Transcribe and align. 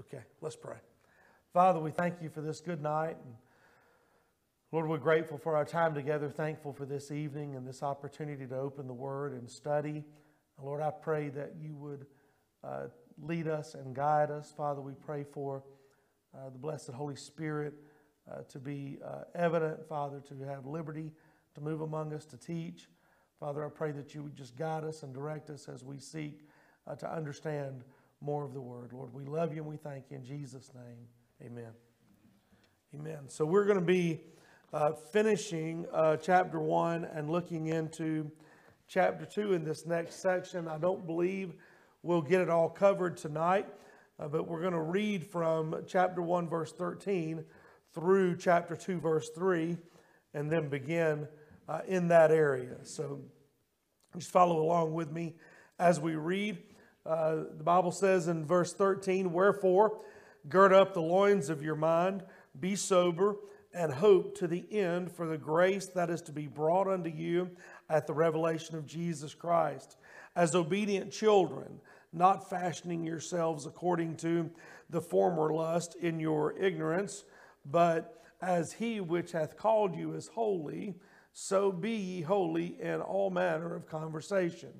Okay, 0.00 0.22
let's 0.40 0.54
pray. 0.54 0.76
Father, 1.52 1.80
we 1.80 1.90
thank 1.90 2.22
you 2.22 2.28
for 2.28 2.40
this 2.40 2.60
good 2.60 2.80
night. 2.80 3.16
And 3.24 3.34
Lord, 4.70 4.88
we're 4.88 4.98
grateful 4.98 5.38
for 5.38 5.56
our 5.56 5.64
time 5.64 5.92
together, 5.92 6.28
thankful 6.28 6.72
for 6.72 6.86
this 6.86 7.10
evening 7.10 7.56
and 7.56 7.66
this 7.66 7.82
opportunity 7.82 8.46
to 8.46 8.56
open 8.56 8.86
the 8.86 8.94
Word 8.94 9.32
and 9.32 9.50
study. 9.50 10.04
Lord, 10.62 10.82
I 10.82 10.90
pray 10.90 11.30
that 11.30 11.54
you 11.60 11.74
would 11.74 12.06
uh, 12.62 12.86
lead 13.20 13.48
us 13.48 13.74
and 13.74 13.92
guide 13.92 14.30
us. 14.30 14.54
Father, 14.56 14.80
we 14.80 14.92
pray 14.92 15.24
for 15.24 15.64
uh, 16.32 16.50
the 16.50 16.58
blessed 16.58 16.90
Holy 16.90 17.16
Spirit 17.16 17.74
uh, 18.30 18.42
to 18.50 18.60
be 18.60 18.98
uh, 19.04 19.22
evident, 19.34 19.84
Father, 19.88 20.20
to 20.28 20.44
have 20.44 20.64
liberty 20.64 21.10
to 21.56 21.60
move 21.60 21.80
among 21.80 22.12
us, 22.12 22.24
to 22.26 22.36
teach. 22.36 22.88
Father, 23.40 23.66
I 23.66 23.68
pray 23.68 23.90
that 23.90 24.14
you 24.14 24.22
would 24.22 24.36
just 24.36 24.56
guide 24.56 24.84
us 24.84 25.02
and 25.02 25.12
direct 25.12 25.50
us 25.50 25.68
as 25.68 25.82
we 25.82 25.98
seek 25.98 26.46
uh, 26.86 26.94
to 26.94 27.12
understand 27.12 27.82
more 28.24 28.42
of 28.42 28.54
the 28.54 28.60
word. 28.60 28.94
Lord, 28.94 29.12
we 29.12 29.26
love 29.26 29.52
you 29.52 29.60
and 29.60 29.70
we 29.70 29.76
thank 29.76 30.10
you 30.10 30.16
in 30.16 30.24
Jesus' 30.24 30.70
name. 30.74 31.06
Amen. 31.42 31.72
Amen. 32.94 33.28
So 33.28 33.44
we're 33.44 33.66
going 33.66 33.78
to 33.78 33.84
be 33.84 34.22
uh, 34.72 34.92
finishing 34.92 35.84
uh, 35.92 36.16
chapter 36.16 36.58
one 36.58 37.04
and 37.04 37.28
looking 37.28 37.66
into 37.66 38.30
chapter 38.88 39.26
two 39.26 39.52
in 39.52 39.62
this 39.62 39.84
next 39.84 40.22
section. 40.22 40.68
I 40.68 40.78
don't 40.78 41.06
believe 41.06 41.52
we'll 42.02 42.22
get 42.22 42.40
it 42.40 42.48
all 42.48 42.70
covered 42.70 43.18
tonight, 43.18 43.66
uh, 44.18 44.28
but 44.28 44.48
we're 44.48 44.62
going 44.62 44.72
to 44.72 44.80
read 44.80 45.26
from 45.26 45.84
chapter 45.86 46.22
one, 46.22 46.48
verse 46.48 46.72
13 46.72 47.44
through 47.92 48.38
chapter 48.38 48.74
two, 48.74 49.00
verse 49.00 49.28
3, 49.34 49.76
and 50.32 50.50
then 50.50 50.70
begin 50.70 51.28
uh, 51.68 51.80
in 51.86 52.08
that 52.08 52.30
area. 52.30 52.76
So 52.84 53.20
just 54.16 54.30
follow 54.30 54.62
along 54.62 54.94
with 54.94 55.12
me 55.12 55.34
as 55.78 56.00
we 56.00 56.14
read. 56.14 56.56
Uh, 57.06 57.44
the 57.56 57.64
Bible 57.64 57.90
says 57.90 58.28
in 58.28 58.46
verse 58.46 58.72
13, 58.72 59.32
Wherefore, 59.32 59.98
gird 60.48 60.72
up 60.72 60.94
the 60.94 61.02
loins 61.02 61.50
of 61.50 61.62
your 61.62 61.74
mind, 61.74 62.22
be 62.58 62.76
sober, 62.76 63.36
and 63.74 63.92
hope 63.92 64.38
to 64.38 64.46
the 64.46 64.64
end 64.70 65.10
for 65.10 65.26
the 65.26 65.36
grace 65.36 65.86
that 65.86 66.08
is 66.08 66.22
to 66.22 66.32
be 66.32 66.46
brought 66.46 66.88
unto 66.88 67.10
you 67.10 67.50
at 67.90 68.06
the 68.06 68.14
revelation 68.14 68.76
of 68.76 68.86
Jesus 68.86 69.34
Christ. 69.34 69.96
As 70.36 70.54
obedient 70.54 71.12
children, 71.12 71.80
not 72.12 72.48
fashioning 72.48 73.04
yourselves 73.04 73.66
according 73.66 74.16
to 74.18 74.48
the 74.88 75.00
former 75.00 75.52
lust 75.52 75.96
in 75.96 76.20
your 76.20 76.56
ignorance, 76.56 77.24
but 77.66 78.22
as 78.40 78.72
he 78.72 79.00
which 79.00 79.32
hath 79.32 79.56
called 79.56 79.96
you 79.96 80.14
is 80.14 80.28
holy, 80.28 80.94
so 81.32 81.72
be 81.72 81.90
ye 81.90 82.20
holy 82.22 82.80
in 82.80 83.00
all 83.00 83.30
manner 83.30 83.74
of 83.74 83.86
conversation. 83.86 84.70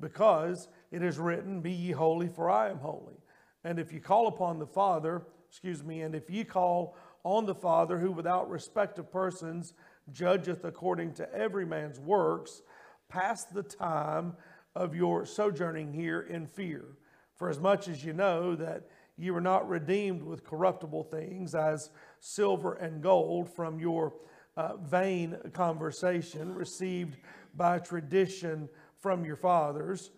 Because 0.00 0.68
it 0.92 1.02
is 1.02 1.18
written, 1.18 1.60
Be 1.60 1.72
ye 1.72 1.90
holy, 1.90 2.28
for 2.28 2.50
I 2.50 2.68
am 2.68 2.78
holy. 2.78 3.16
And 3.64 3.78
if 3.78 3.92
you 3.92 4.00
call 4.00 4.28
upon 4.28 4.58
the 4.58 4.66
Father, 4.66 5.22
excuse 5.48 5.82
me, 5.82 6.02
and 6.02 6.14
if 6.14 6.28
ye 6.30 6.44
call 6.44 6.96
on 7.24 7.46
the 7.46 7.54
Father, 7.54 7.98
who 7.98 8.12
without 8.12 8.50
respect 8.50 8.98
of 8.98 9.10
persons 9.10 9.72
judgeth 10.12 10.64
according 10.64 11.14
to 11.14 11.34
every 11.34 11.64
man's 11.64 11.98
works, 11.98 12.62
pass 13.08 13.44
the 13.44 13.62
time 13.62 14.34
of 14.74 14.94
your 14.94 15.24
sojourning 15.24 15.92
here 15.92 16.20
in 16.20 16.46
fear. 16.46 16.84
For 17.36 17.48
as 17.48 17.58
much 17.58 17.88
as 17.88 18.04
you 18.04 18.12
know 18.12 18.54
that 18.56 18.88
you 19.16 19.32
were 19.32 19.40
not 19.40 19.68
redeemed 19.68 20.22
with 20.22 20.44
corruptible 20.44 21.04
things 21.04 21.54
as 21.54 21.90
silver 22.20 22.74
and 22.74 23.02
gold 23.02 23.48
from 23.48 23.78
your 23.78 24.12
uh, 24.56 24.76
vain 24.76 25.38
conversation 25.54 26.54
received 26.54 27.16
by 27.54 27.78
tradition 27.78 28.68
from 29.00 29.24
your 29.24 29.36
fathers 29.36 30.10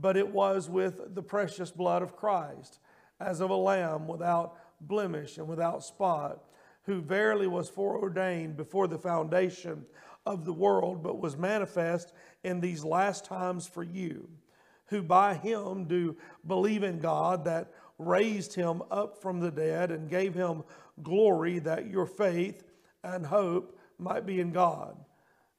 but 0.00 0.16
it 0.16 0.32
was 0.32 0.68
with 0.68 1.14
the 1.14 1.22
precious 1.22 1.70
blood 1.70 2.02
of 2.02 2.16
Christ, 2.16 2.78
as 3.20 3.40
of 3.40 3.50
a 3.50 3.56
lamb 3.56 4.06
without 4.06 4.56
blemish 4.80 5.38
and 5.38 5.48
without 5.48 5.82
spot, 5.82 6.44
who 6.82 7.00
verily 7.00 7.46
was 7.46 7.68
foreordained 7.68 8.56
before 8.56 8.86
the 8.86 8.98
foundation 8.98 9.84
of 10.24 10.44
the 10.44 10.52
world, 10.52 11.02
but 11.02 11.20
was 11.20 11.36
manifest 11.36 12.12
in 12.44 12.60
these 12.60 12.84
last 12.84 13.24
times 13.24 13.66
for 13.66 13.82
you, 13.82 14.28
who 14.86 15.02
by 15.02 15.34
him 15.34 15.84
do 15.84 16.16
believe 16.46 16.82
in 16.82 16.98
God 16.98 17.44
that 17.44 17.72
raised 17.98 18.54
him 18.54 18.82
up 18.90 19.20
from 19.20 19.40
the 19.40 19.50
dead 19.50 19.90
and 19.90 20.08
gave 20.08 20.34
him 20.34 20.62
glory 21.02 21.58
that 21.58 21.88
your 21.88 22.06
faith 22.06 22.62
and 23.02 23.26
hope 23.26 23.78
might 23.98 24.24
be 24.26 24.40
in 24.40 24.52
God. 24.52 24.96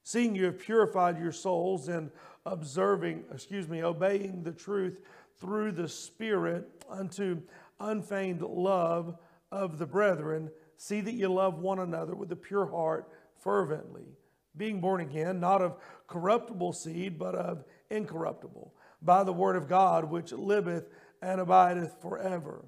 Seeing 0.02 0.34
you 0.34 0.46
have 0.46 0.58
purified 0.58 1.20
your 1.20 1.32
souls 1.32 1.88
in 1.88 2.10
observing, 2.46 3.24
excuse 3.32 3.68
me, 3.68 3.82
obeying 3.82 4.42
the 4.42 4.52
truth 4.52 5.00
through 5.38 5.72
the 5.72 5.88
Spirit 5.88 6.68
unto 6.88 7.40
unfeigned 7.78 8.42
love 8.42 9.16
of 9.50 9.78
the 9.78 9.86
brethren. 9.86 10.50
See 10.76 11.00
that 11.00 11.14
you 11.14 11.28
love 11.28 11.58
one 11.58 11.78
another 11.78 12.14
with 12.14 12.32
a 12.32 12.36
pure 12.36 12.66
heart 12.66 13.10
fervently, 13.42 14.16
being 14.56 14.80
born 14.80 15.00
again, 15.00 15.40
not 15.40 15.62
of 15.62 15.76
corruptible 16.06 16.72
seed, 16.72 17.18
but 17.18 17.34
of 17.34 17.64
incorruptible, 17.90 18.74
by 19.02 19.24
the 19.24 19.32
word 19.32 19.56
of 19.56 19.68
God, 19.68 20.10
which 20.10 20.32
liveth 20.32 20.88
and 21.22 21.40
abideth 21.40 22.00
forever. 22.00 22.64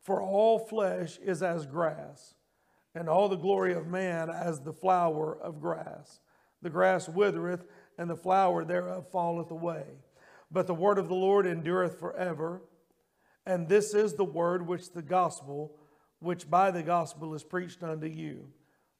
For 0.00 0.22
all 0.22 0.58
flesh 0.58 1.18
is 1.18 1.42
as 1.42 1.66
grass, 1.66 2.34
and 2.94 3.08
all 3.08 3.28
the 3.28 3.36
glory 3.36 3.74
of 3.74 3.86
man 3.86 4.30
as 4.30 4.60
the 4.60 4.72
flower 4.72 5.36
of 5.36 5.60
grass. 5.60 6.20
The 6.62 6.70
grass 6.70 7.08
withereth, 7.08 7.64
and 7.98 8.08
the 8.10 8.16
flower 8.16 8.64
thereof 8.64 9.06
falleth 9.10 9.50
away. 9.50 9.84
But 10.50 10.66
the 10.66 10.74
word 10.74 10.98
of 10.98 11.08
the 11.08 11.14
Lord 11.14 11.46
endureth 11.46 11.98
forever. 11.98 12.62
And 13.46 13.68
this 13.68 13.94
is 13.94 14.14
the 14.14 14.24
word 14.24 14.66
which 14.66 14.92
the 14.92 15.02
gospel, 15.02 15.76
which 16.20 16.48
by 16.50 16.70
the 16.70 16.82
gospel 16.82 17.34
is 17.34 17.44
preached 17.44 17.82
unto 17.82 18.06
you. 18.06 18.48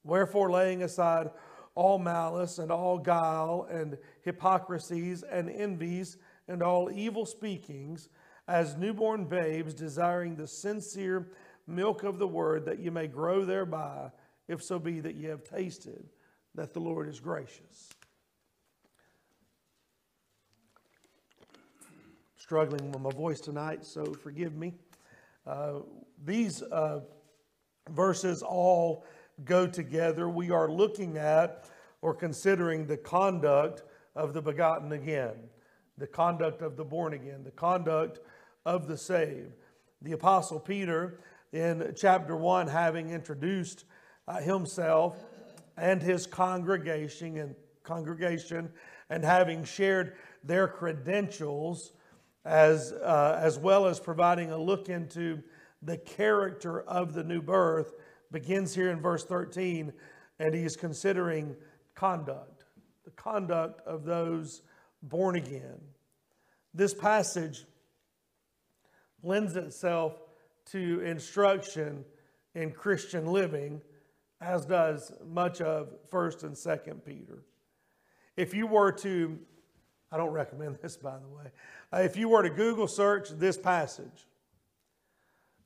Wherefore, 0.04 0.50
laying 0.50 0.82
aside 0.82 1.30
all 1.74 1.98
malice 1.98 2.58
and 2.58 2.70
all 2.70 2.98
guile 2.98 3.68
and 3.70 3.98
hypocrisies 4.22 5.22
and 5.22 5.50
envies 5.50 6.16
and 6.48 6.62
all 6.62 6.90
evil 6.90 7.26
speakings, 7.26 8.08
as 8.48 8.76
newborn 8.76 9.24
babes, 9.24 9.74
desiring 9.74 10.36
the 10.36 10.46
sincere 10.46 11.28
milk 11.66 12.04
of 12.04 12.18
the 12.18 12.28
word, 12.28 12.64
that 12.64 12.78
ye 12.78 12.88
may 12.90 13.08
grow 13.08 13.44
thereby, 13.44 14.10
if 14.46 14.62
so 14.62 14.78
be 14.78 15.00
that 15.00 15.16
ye 15.16 15.24
have 15.24 15.42
tasted 15.42 16.08
that 16.54 16.72
the 16.72 16.80
Lord 16.80 17.08
is 17.08 17.18
gracious. 17.20 17.90
Struggling 22.46 22.92
with 22.92 23.00
my 23.00 23.10
voice 23.10 23.40
tonight, 23.40 23.84
so 23.84 24.04
forgive 24.14 24.54
me. 24.54 24.72
Uh, 25.48 25.80
these 26.24 26.62
uh, 26.62 27.00
verses 27.90 28.40
all 28.40 29.04
go 29.44 29.66
together. 29.66 30.28
We 30.28 30.52
are 30.52 30.70
looking 30.70 31.18
at 31.18 31.64
or 32.02 32.14
considering 32.14 32.86
the 32.86 32.98
conduct 32.98 33.82
of 34.14 34.32
the 34.32 34.40
begotten 34.40 34.92
again, 34.92 35.34
the 35.98 36.06
conduct 36.06 36.62
of 36.62 36.76
the 36.76 36.84
born 36.84 37.14
again, 37.14 37.42
the 37.42 37.50
conduct 37.50 38.20
of 38.64 38.86
the 38.86 38.96
saved. 38.96 39.54
The 40.02 40.12
Apostle 40.12 40.60
Peter, 40.60 41.18
in 41.52 41.94
chapter 41.96 42.36
1, 42.36 42.68
having 42.68 43.10
introduced 43.10 43.86
uh, 44.28 44.38
himself 44.38 45.16
and 45.76 46.00
his 46.00 46.28
congregation 46.28 47.38
and 47.38 47.56
congregation 47.82 48.70
and 49.10 49.24
having 49.24 49.64
shared 49.64 50.14
their 50.44 50.68
credentials 50.68 51.90
as, 52.46 52.92
uh, 52.92 53.38
as 53.42 53.58
well 53.58 53.86
as 53.86 53.98
providing 53.98 54.52
a 54.52 54.56
look 54.56 54.88
into 54.88 55.42
the 55.82 55.98
character 55.98 56.82
of 56.82 57.12
the 57.12 57.24
new 57.24 57.42
birth, 57.42 57.94
begins 58.30 58.74
here 58.74 58.90
in 58.90 59.00
verse 59.00 59.24
13, 59.24 59.92
and 60.38 60.54
he 60.54 60.62
is 60.62 60.76
considering 60.76 61.56
conduct, 61.94 62.64
the 63.04 63.10
conduct 63.10 63.80
of 63.86 64.04
those 64.04 64.62
born 65.02 65.36
again. 65.36 65.80
This 66.72 66.94
passage 66.94 67.64
lends 69.22 69.56
itself 69.56 70.22
to 70.66 71.00
instruction 71.00 72.04
in 72.54 72.70
Christian 72.70 73.26
living, 73.26 73.80
as 74.40 74.66
does 74.66 75.12
much 75.26 75.60
of 75.60 75.94
1st 76.10 76.44
and 76.44 76.54
2nd 76.54 77.04
Peter. 77.04 77.42
If 78.36 78.54
you 78.54 78.66
were 78.66 78.92
to, 78.92 79.38
I 80.10 80.16
don't 80.16 80.30
recommend 80.30 80.78
this 80.82 80.96
by 80.96 81.18
the 81.18 81.28
way, 81.28 81.50
uh, 81.92 81.98
if 81.98 82.16
you 82.16 82.28
were 82.28 82.42
to 82.42 82.50
Google 82.50 82.88
search 82.88 83.28
this 83.30 83.56
passage, 83.56 84.26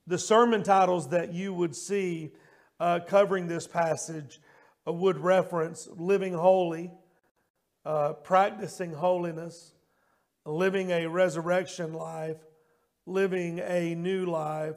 the 0.07 0.17
sermon 0.17 0.63
titles 0.63 1.09
that 1.09 1.33
you 1.33 1.53
would 1.53 1.75
see 1.75 2.31
uh, 2.79 2.99
covering 3.07 3.47
this 3.47 3.67
passage 3.67 4.41
uh, 4.87 4.91
would 4.91 5.17
reference 5.17 5.87
living 5.95 6.33
holy, 6.33 6.91
uh, 7.85 8.13
practicing 8.13 8.93
holiness, 8.93 9.73
living 10.45 10.89
a 10.91 11.05
resurrection 11.05 11.93
life, 11.93 12.37
living 13.05 13.59
a 13.59 13.93
new 13.95 14.25
life, 14.25 14.75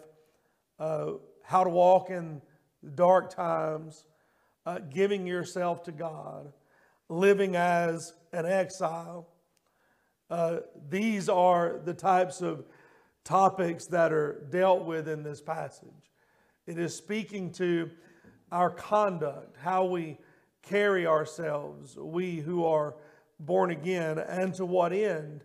uh, 0.79 1.13
how 1.43 1.65
to 1.65 1.71
walk 1.71 2.11
in 2.11 2.43
dark 2.95 3.35
times, 3.35 4.05
uh, 4.67 4.79
giving 4.79 5.27
yourself 5.27 5.83
to 5.85 5.93
God, 5.93 6.53
living 7.09 7.57
as 7.57 8.13
an 8.33 8.47
exile, 8.47 9.27
uh, 10.31 10.59
these 10.89 11.29
are 11.29 11.81
the 11.85 11.95
types 11.95 12.41
of 12.41 12.65
topics 13.25 13.87
that 13.87 14.13
are 14.13 14.45
dealt 14.51 14.85
with 14.85 15.09
in 15.09 15.23
this 15.23 15.41
passage. 15.41 15.89
It 16.67 16.79
is 16.79 16.95
speaking 16.95 17.53
to 17.53 17.91
our 18.51 18.71
conduct, 18.71 19.57
how 19.57 19.85
we 19.85 20.19
carry 20.63 21.07
ourselves, 21.07 21.97
we 21.97 22.37
who 22.37 22.65
are 22.65 22.95
born 23.41 23.71
again, 23.71 24.19
and 24.19 24.55
to 24.55 24.65
what 24.65 24.93
end 24.93 25.43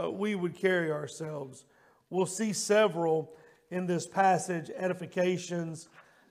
uh, 0.00 0.10
we 0.10 0.34
would 0.34 0.54
carry 0.54 0.92
ourselves. 0.92 1.64
We'll 2.08 2.26
see 2.26 2.52
several 2.52 3.32
in 3.70 3.86
this 3.86 4.06
passage 4.06 4.70
edifications 4.76 5.88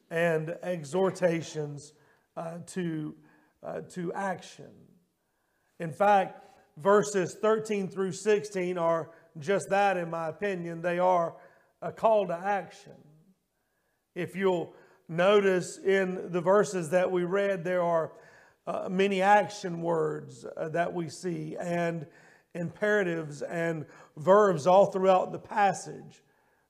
and 0.09 0.55
exhortations 0.61 1.93
uh, 2.35 2.59
to, 2.67 3.15
uh, 3.63 3.81
to 3.91 4.13
action. 4.13 4.71
In 5.79 5.91
fact, 5.91 6.48
verses 6.81 7.35
13 7.35 7.87
through 7.87 8.13
16 8.13 8.77
are 8.77 9.11
just 9.37 9.69
that, 9.69 9.97
in 9.97 10.09
my 10.09 10.27
opinion. 10.27 10.81
They 10.81 10.99
are 10.99 11.35
a 11.81 11.91
call 11.91 12.27
to 12.27 12.33
action. 12.33 12.93
If 14.15 14.35
you'll 14.35 14.73
notice 15.07 15.77
in 15.77 16.31
the 16.31 16.41
verses 16.41 16.89
that 16.91 17.11
we 17.11 17.23
read, 17.23 17.63
there 17.63 17.81
are 17.81 18.11
uh, 18.67 18.87
many 18.89 19.21
action 19.21 19.81
words 19.81 20.45
uh, 20.57 20.69
that 20.69 20.93
we 20.93 21.09
see 21.09 21.55
and 21.59 22.05
imperatives 22.53 23.41
and 23.41 23.85
verbs 24.17 24.67
all 24.67 24.87
throughout 24.87 25.31
the 25.31 25.39
passage. 25.39 26.23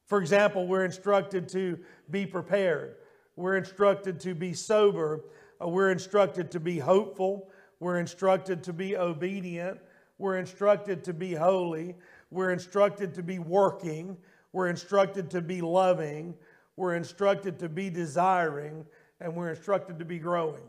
For 0.06 0.20
example, 0.20 0.68
we're 0.68 0.86
instructed 0.86 1.48
to 1.50 1.78
be 2.10 2.26
prepared, 2.26 2.96
we're 3.36 3.58
instructed 3.58 4.20
to 4.22 4.34
be 4.34 4.54
sober, 4.54 5.22
uh, 5.62 5.68
we're 5.68 5.92
instructed 5.92 6.52
to 6.52 6.60
be 6.60 6.80
hopeful, 6.80 7.50
we're 7.80 8.00
instructed 8.00 8.64
to 8.64 8.74
be 8.74 8.98
obedient, 8.98 9.80
we're 10.19 10.38
instructed 10.38 11.04
to 11.06 11.13
be 11.13 11.33
holy, 11.33 11.95
we're 12.30 12.51
instructed 12.51 13.16
to 13.16 13.24
be 13.24 13.39
working, 13.39 14.16
we're 14.54 14.68
instructed 14.68 15.31
to 15.31 15.42
be 15.42 15.62
loving, 15.62 16.36
we're 16.75 16.95
instructed 16.95 17.57
to 17.60 17.69
be 17.69 17.89
desiring, 17.89 18.86
and 19.19 19.36
we're 19.36 19.50
instructed 19.50 19.98
to 19.98 20.06
be 20.06 20.19
growing. 20.19 20.63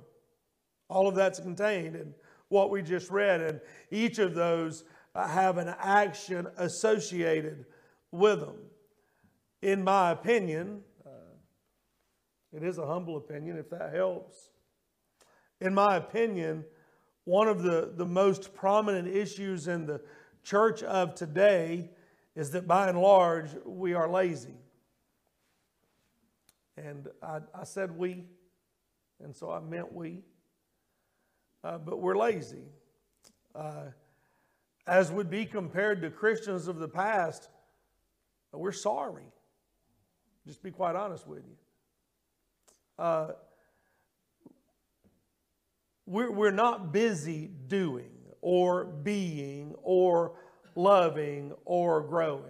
All 0.88 1.06
of 1.06 1.14
that's 1.14 1.40
contained 1.40 1.96
in 1.96 2.14
what 2.48 2.70
we 2.70 2.80
just 2.80 3.10
read, 3.10 3.40
and 3.40 3.60
each 3.90 4.18
of 4.18 4.34
those 4.34 4.84
uh, 5.14 5.26
have 5.26 5.58
an 5.58 5.74
action 5.78 6.46
associated 6.56 7.66
with 8.12 8.40
them. 8.40 8.56
In 9.62 9.82
my 9.84 10.12
opinion, 10.12 10.82
uh, 11.04 11.34
it 12.52 12.62
is 12.62 12.78
a 12.78 12.86
humble 12.86 13.16
opinion 13.16 13.58
if 13.58 13.68
that 13.70 13.92
helps. 13.94 14.50
In 15.60 15.74
my 15.74 15.96
opinion, 15.96 16.64
one 17.24 17.48
of 17.48 17.62
the, 17.62 17.92
the 17.96 18.06
most 18.06 18.54
prominent 18.54 19.08
issues 19.08 19.68
in 19.68 19.86
the 19.86 20.00
church 20.42 20.82
of 20.82 21.14
today 21.14 21.90
is 22.34 22.50
that 22.52 22.66
by 22.66 22.88
and 22.88 23.00
large, 23.00 23.50
we 23.64 23.94
are 23.94 24.08
lazy. 24.08 24.54
And 26.76 27.08
I, 27.22 27.40
I 27.54 27.64
said 27.64 27.96
we, 27.96 28.24
and 29.22 29.34
so 29.34 29.50
I 29.50 29.60
meant 29.60 29.92
we 29.92 30.22
uh, 31.62 31.78
but 31.78 32.00
we're 32.00 32.16
lazy. 32.16 32.64
Uh, 33.54 33.86
as 34.86 35.12
would 35.12 35.30
be 35.30 35.44
compared 35.44 36.00
to 36.02 36.10
Christians 36.10 36.68
of 36.68 36.78
the 36.78 36.88
past, 36.88 37.48
we're 38.52 38.72
sorry. 38.72 39.26
Just 40.46 40.62
be 40.62 40.70
quite 40.70 40.96
honest 40.96 41.26
with 41.26 41.44
you. 41.46 41.56
Uh, 42.98 43.32
we're, 46.10 46.30
we're 46.32 46.50
not 46.50 46.90
busy 46.92 47.48
doing 47.68 48.10
or 48.40 48.84
being 48.84 49.76
or 49.80 50.32
loving 50.74 51.52
or 51.64 52.00
growing. 52.02 52.42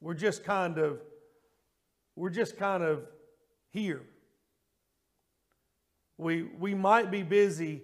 We're 0.00 0.14
just 0.14 0.42
kind 0.42 0.78
of, 0.78 1.00
we're 2.14 2.30
just 2.30 2.56
kind 2.56 2.82
of 2.82 3.02
here. 3.68 4.02
We, 6.16 6.44
we 6.44 6.72
might 6.72 7.10
be 7.10 7.22
busy 7.22 7.82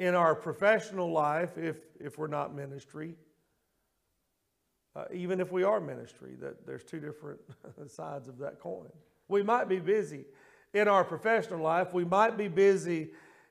in 0.00 0.16
our 0.16 0.34
professional 0.34 1.12
life 1.12 1.58
if, 1.58 1.76
if 2.00 2.18
we're 2.18 2.26
not 2.26 2.56
ministry. 2.56 3.14
Uh, 4.96 5.04
even 5.14 5.40
if 5.40 5.52
we 5.52 5.62
are 5.62 5.80
ministry, 5.80 6.34
that 6.40 6.66
there's 6.66 6.82
two 6.82 6.98
different 6.98 7.38
sides 7.86 8.26
of 8.26 8.36
that 8.38 8.58
coin. 8.58 8.90
We 9.28 9.44
might 9.44 9.68
be 9.68 9.78
busy 9.78 10.24
in 10.74 10.88
our 10.88 11.04
professional 11.04 11.60
life. 11.60 11.92
We 11.92 12.04
might 12.04 12.36
be 12.36 12.48
busy 12.48 13.10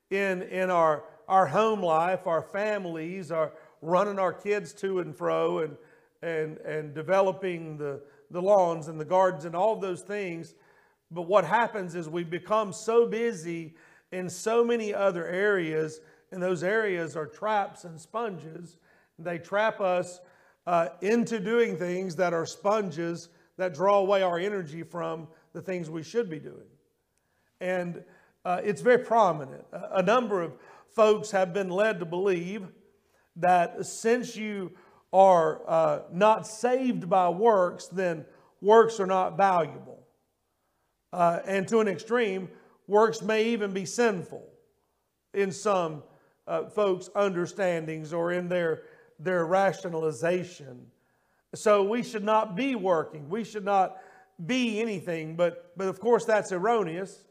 in, 0.10 0.42
in 0.44 0.70
our, 0.70 1.04
our 1.28 1.48
home 1.48 1.82
life, 1.82 2.28
our 2.28 2.42
families, 2.42 3.32
our 3.32 3.54
running 3.82 4.20
our 4.20 4.34
kids 4.34 4.74
to 4.74 5.00
and 5.00 5.16
fro 5.16 5.60
and, 5.60 5.78
and, 6.22 6.58
and 6.60 6.94
developing 6.94 7.78
the, 7.78 8.02
the 8.30 8.42
lawns 8.42 8.88
and 8.88 9.00
the 9.00 9.06
gardens 9.06 9.46
and 9.46 9.56
all 9.56 9.76
those 9.76 10.02
things. 10.02 10.54
But 11.10 11.24
what 11.24 11.46
happens 11.46 11.96
is 11.96 12.08
we 12.08 12.24
become 12.24 12.74
so 12.74 13.06
busy 13.08 13.76
in 14.12 14.30
so 14.30 14.64
many 14.64 14.94
other 14.94 15.26
areas, 15.26 16.02
and 16.32 16.42
those 16.42 16.64
areas 16.64 17.16
are 17.16 17.26
traps 17.26 17.84
and 17.86 18.00
sponges. 18.00 18.78
They 19.18 19.38
trap 19.38 19.82
us 19.82 20.20
uh, 20.68 20.90
into 21.02 21.40
doing 21.40 21.78
things 21.78 22.16
that 22.18 22.34
are 22.34 22.46
sponges 22.46 23.30
that 23.58 23.74
draw 23.74 24.00
away 24.00 24.22
our 24.22 24.40
energy 24.40 24.84
from 24.84 25.28
the 25.54 25.62
things 25.62 25.90
we 25.90 26.04
should 26.04 26.30
be 26.30 26.40
doing. 26.40 26.71
And 27.62 28.04
uh, 28.44 28.60
it's 28.64 28.82
very 28.82 28.98
prominent. 28.98 29.64
A 29.72 30.02
number 30.02 30.42
of 30.42 30.54
folks 30.90 31.32
have 31.32 31.54
been 31.54 31.70
led 31.70 32.00
to 32.00 32.06
believe 32.06 32.68
that 33.36 33.86
since 33.86 34.36
you 34.36 34.72
are 35.14 35.62
uh, 35.68 36.00
not 36.12 36.48
saved 36.48 37.08
by 37.08 37.30
works, 37.30 37.86
then 37.88 38.26
works 38.60 39.00
are 39.00 39.06
not 39.06 39.38
valuable. 39.38 40.00
Uh, 41.14 41.40
and 41.46 41.68
to 41.68 41.80
an 41.80 41.88
extreme, 41.88 42.50
works 42.88 43.22
may 43.22 43.46
even 43.46 43.72
be 43.74 43.86
sinful 43.86 44.44
in 45.34 45.52
some 45.52 46.02
uh, 46.48 46.66
folks' 46.66 47.10
understandings 47.16 48.12
or 48.12 48.32
in 48.32 48.50
their, 48.50 48.84
their 49.20 49.46
rationalization. 49.46 50.88
So 51.54 51.84
we 51.84 52.02
should 52.02 52.24
not 52.24 52.56
be 52.56 52.76
working. 52.76 53.30
We 53.30 53.44
should 53.44 53.66
not 53.66 53.98
be 54.46 54.82
anything. 54.82 55.36
But, 55.36 55.74
but 55.78 55.88
of 55.88 56.00
course, 56.00 56.26
that's 56.26 56.52
erroneous 56.52 57.26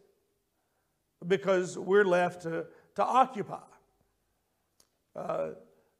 because 1.26 1.78
we're 1.78 2.04
left 2.04 2.42
to, 2.42 2.66
to 2.96 3.04
occupy. 3.04 3.58
Uh, 5.14 5.50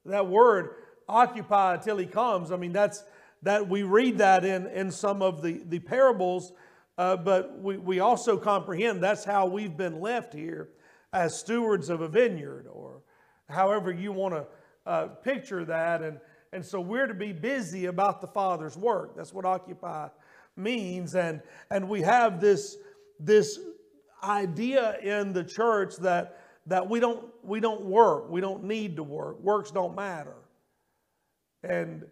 that 0.07 0.27
word, 0.27 0.77
occupy 1.09 1.77
till 1.77 1.99
he 1.99 2.07
comes, 2.07 2.53
I 2.53 2.57
mean, 2.57 2.73
that's 2.73 3.05
that 3.43 3.69
we 3.69 3.83
read 3.83 4.19
that 4.19 4.45
in, 4.45 4.67
in 4.67 4.91
some 4.91 5.23
of 5.23 5.41
the, 5.41 5.63
the 5.67 5.79
parables 5.79 6.53
uh, 7.01 7.17
but 7.17 7.59
we, 7.63 7.79
we 7.79 8.01
also 8.01 8.37
comprehend 8.37 9.03
that's 9.03 9.25
how 9.25 9.47
we've 9.47 9.75
been 9.75 10.03
left 10.03 10.35
here 10.35 10.69
as 11.15 11.35
stewards 11.35 11.89
of 11.89 12.03
a 12.03 12.09
vineyard, 12.09 12.67
or 12.71 13.01
however 13.49 13.91
you 13.91 14.13
want 14.13 14.35
to 14.35 14.47
uh, 14.85 15.07
picture 15.07 15.65
that. 15.65 16.03
And, 16.03 16.21
and 16.53 16.63
so 16.63 16.79
we're 16.79 17.07
to 17.07 17.15
be 17.15 17.33
busy 17.33 17.87
about 17.87 18.21
the 18.21 18.27
Father's 18.27 18.77
work. 18.77 19.17
That's 19.17 19.33
what 19.33 19.47
occupy 19.47 20.09
means. 20.57 21.15
And, 21.15 21.41
and 21.71 21.89
we 21.89 22.03
have 22.03 22.39
this, 22.39 22.77
this 23.19 23.59
idea 24.23 24.99
in 24.99 25.33
the 25.33 25.45
church 25.45 25.97
that, 25.97 26.41
that 26.67 26.89
we, 26.89 27.01
don't, 27.01 27.25
we 27.43 27.61
don't 27.61 27.83
work, 27.83 28.31
we 28.31 28.41
don't 28.41 28.65
need 28.65 28.97
to 28.97 29.03
work, 29.03 29.41
works 29.41 29.71
don't 29.71 29.95
matter. 29.95 30.35
And 31.63 32.05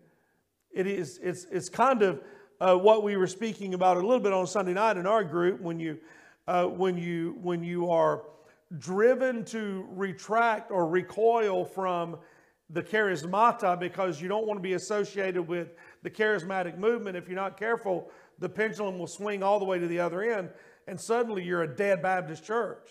it 0.73 0.87
is, 0.87 1.19
it's, 1.23 1.47
it's 1.51 1.69
kind 1.69 2.03
of 2.03 2.21
uh, 2.61 2.77
what 2.77 3.03
we 3.03 3.17
were 3.17 3.27
speaking 3.27 3.75
about 3.75 3.97
a 3.97 4.01
little 4.01 4.21
bit 4.21 4.33
on 4.33 4.47
Sunday 4.47 4.75
night 4.75 4.97
in 4.97 5.07
our 5.07 5.25
group 5.25 5.61
when 5.61 5.79
you, 5.81 5.99
uh, 6.47 6.67
when 6.67 6.97
you, 6.97 7.37
when 7.41 7.63
you 7.63 7.91
are 7.91 8.23
driven 8.79 9.45
to 9.47 9.87
retract 9.91 10.71
or 10.71 10.87
recoil 10.87 11.65
from 11.65 12.19
the 12.71 12.83
charismata 12.83 13.79
because 13.79 14.21
you 14.21 14.29
don't 14.29 14.47
want 14.47 14.59
to 14.59 14.63
be 14.63 14.75
associated 14.75 15.43
with 15.43 15.69
the 16.03 16.11
charismatic 16.11 16.77
movement. 16.77 17.17
If 17.17 17.29
you're 17.29 17.37
not 17.37 17.57
careful, 17.57 18.11
the 18.39 18.49
pendulum 18.49 18.99
will 18.99 19.07
swing 19.07 19.43
all 19.43 19.59
the 19.59 19.65
way 19.65 19.79
to 19.79 19.87
the 19.87 19.99
other 19.99 20.23
end, 20.23 20.51
and 20.89 20.99
suddenly 20.99 21.45
you're 21.45 21.63
a 21.63 21.77
dead 21.77 22.03
Baptist 22.03 22.45
church. 22.45 22.89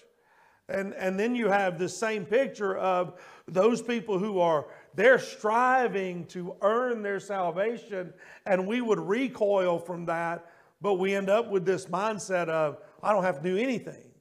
And, 0.70 0.94
and 0.96 1.20
then 1.20 1.34
you 1.34 1.48
have 1.48 1.80
this 1.80 1.98
same 1.98 2.26
picture 2.26 2.78
of 2.78 3.20
those 3.48 3.82
people 3.82 4.20
who 4.20 4.40
are 4.40 4.68
they're 4.94 5.20
striving 5.20 6.26
to 6.28 6.56
earn 6.62 7.02
their 7.02 7.20
salvation, 7.20 8.14
and 8.46 8.68
we 8.68 8.82
would 8.82 9.00
recoil 9.00 9.80
from 9.80 10.06
that, 10.06 10.46
but 10.82 10.96
we 10.96 11.16
end 11.16 11.30
up 11.30 11.50
with 11.50 11.66
this 11.66 11.86
mindset 11.86 12.50
of, 12.50 12.78
I 13.02 13.14
don't 13.14 13.24
have 13.24 13.42
to 13.42 13.44
do 13.44 13.58
anything. 13.58 14.12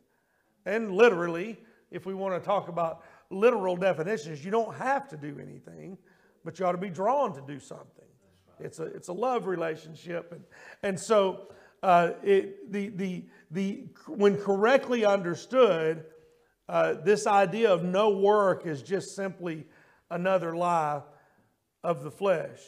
And 0.64 0.92
literally, 0.92 1.58
if 1.90 2.06
we 2.06 2.14
want 2.14 2.40
to 2.40 2.46
talk 2.46 2.68
about 2.68 3.02
literal 3.30 3.76
definitions, 3.76 4.44
you 4.44 4.50
don't 4.50 4.74
have 4.76 5.08
to 5.08 5.16
do 5.16 5.38
anything, 5.40 5.98
but 6.44 6.58
you 6.58 6.66
ought 6.66 6.72
to 6.72 6.78
be 6.78 6.90
drawn 6.90 7.34
to 7.34 7.40
do 7.40 7.58
something. 7.58 8.04
It's 8.60 8.78
a, 8.78 8.84
it's 8.84 9.08
a 9.08 9.12
love 9.12 9.46
relationship. 9.46 10.32
And, 10.32 10.44
and 10.82 11.00
so, 11.00 11.48
uh, 11.86 12.14
it, 12.24 12.72
the, 12.72 12.88
the, 12.88 13.24
the, 13.52 13.84
when 14.08 14.36
correctly 14.36 15.04
understood, 15.04 16.04
uh, 16.68 16.94
this 17.04 17.28
idea 17.28 17.72
of 17.72 17.84
no 17.84 18.10
work 18.10 18.66
is 18.66 18.82
just 18.82 19.14
simply 19.14 19.64
another 20.10 20.56
lie 20.56 21.00
of 21.84 22.02
the 22.02 22.10
flesh. 22.10 22.58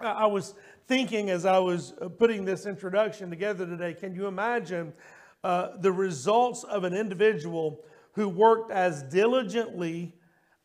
I 0.00 0.26
was 0.26 0.54
thinking 0.88 1.30
as 1.30 1.46
I 1.46 1.60
was 1.60 1.94
uh, 2.02 2.08
putting 2.08 2.44
this 2.44 2.66
introduction 2.66 3.30
together 3.30 3.66
today, 3.66 3.94
can 3.94 4.16
you 4.16 4.26
imagine 4.26 4.94
uh, 5.44 5.76
the 5.78 5.92
results 5.92 6.64
of 6.64 6.82
an 6.82 6.94
individual 6.94 7.84
who 8.14 8.28
worked 8.28 8.72
as 8.72 9.04
diligently 9.04 10.12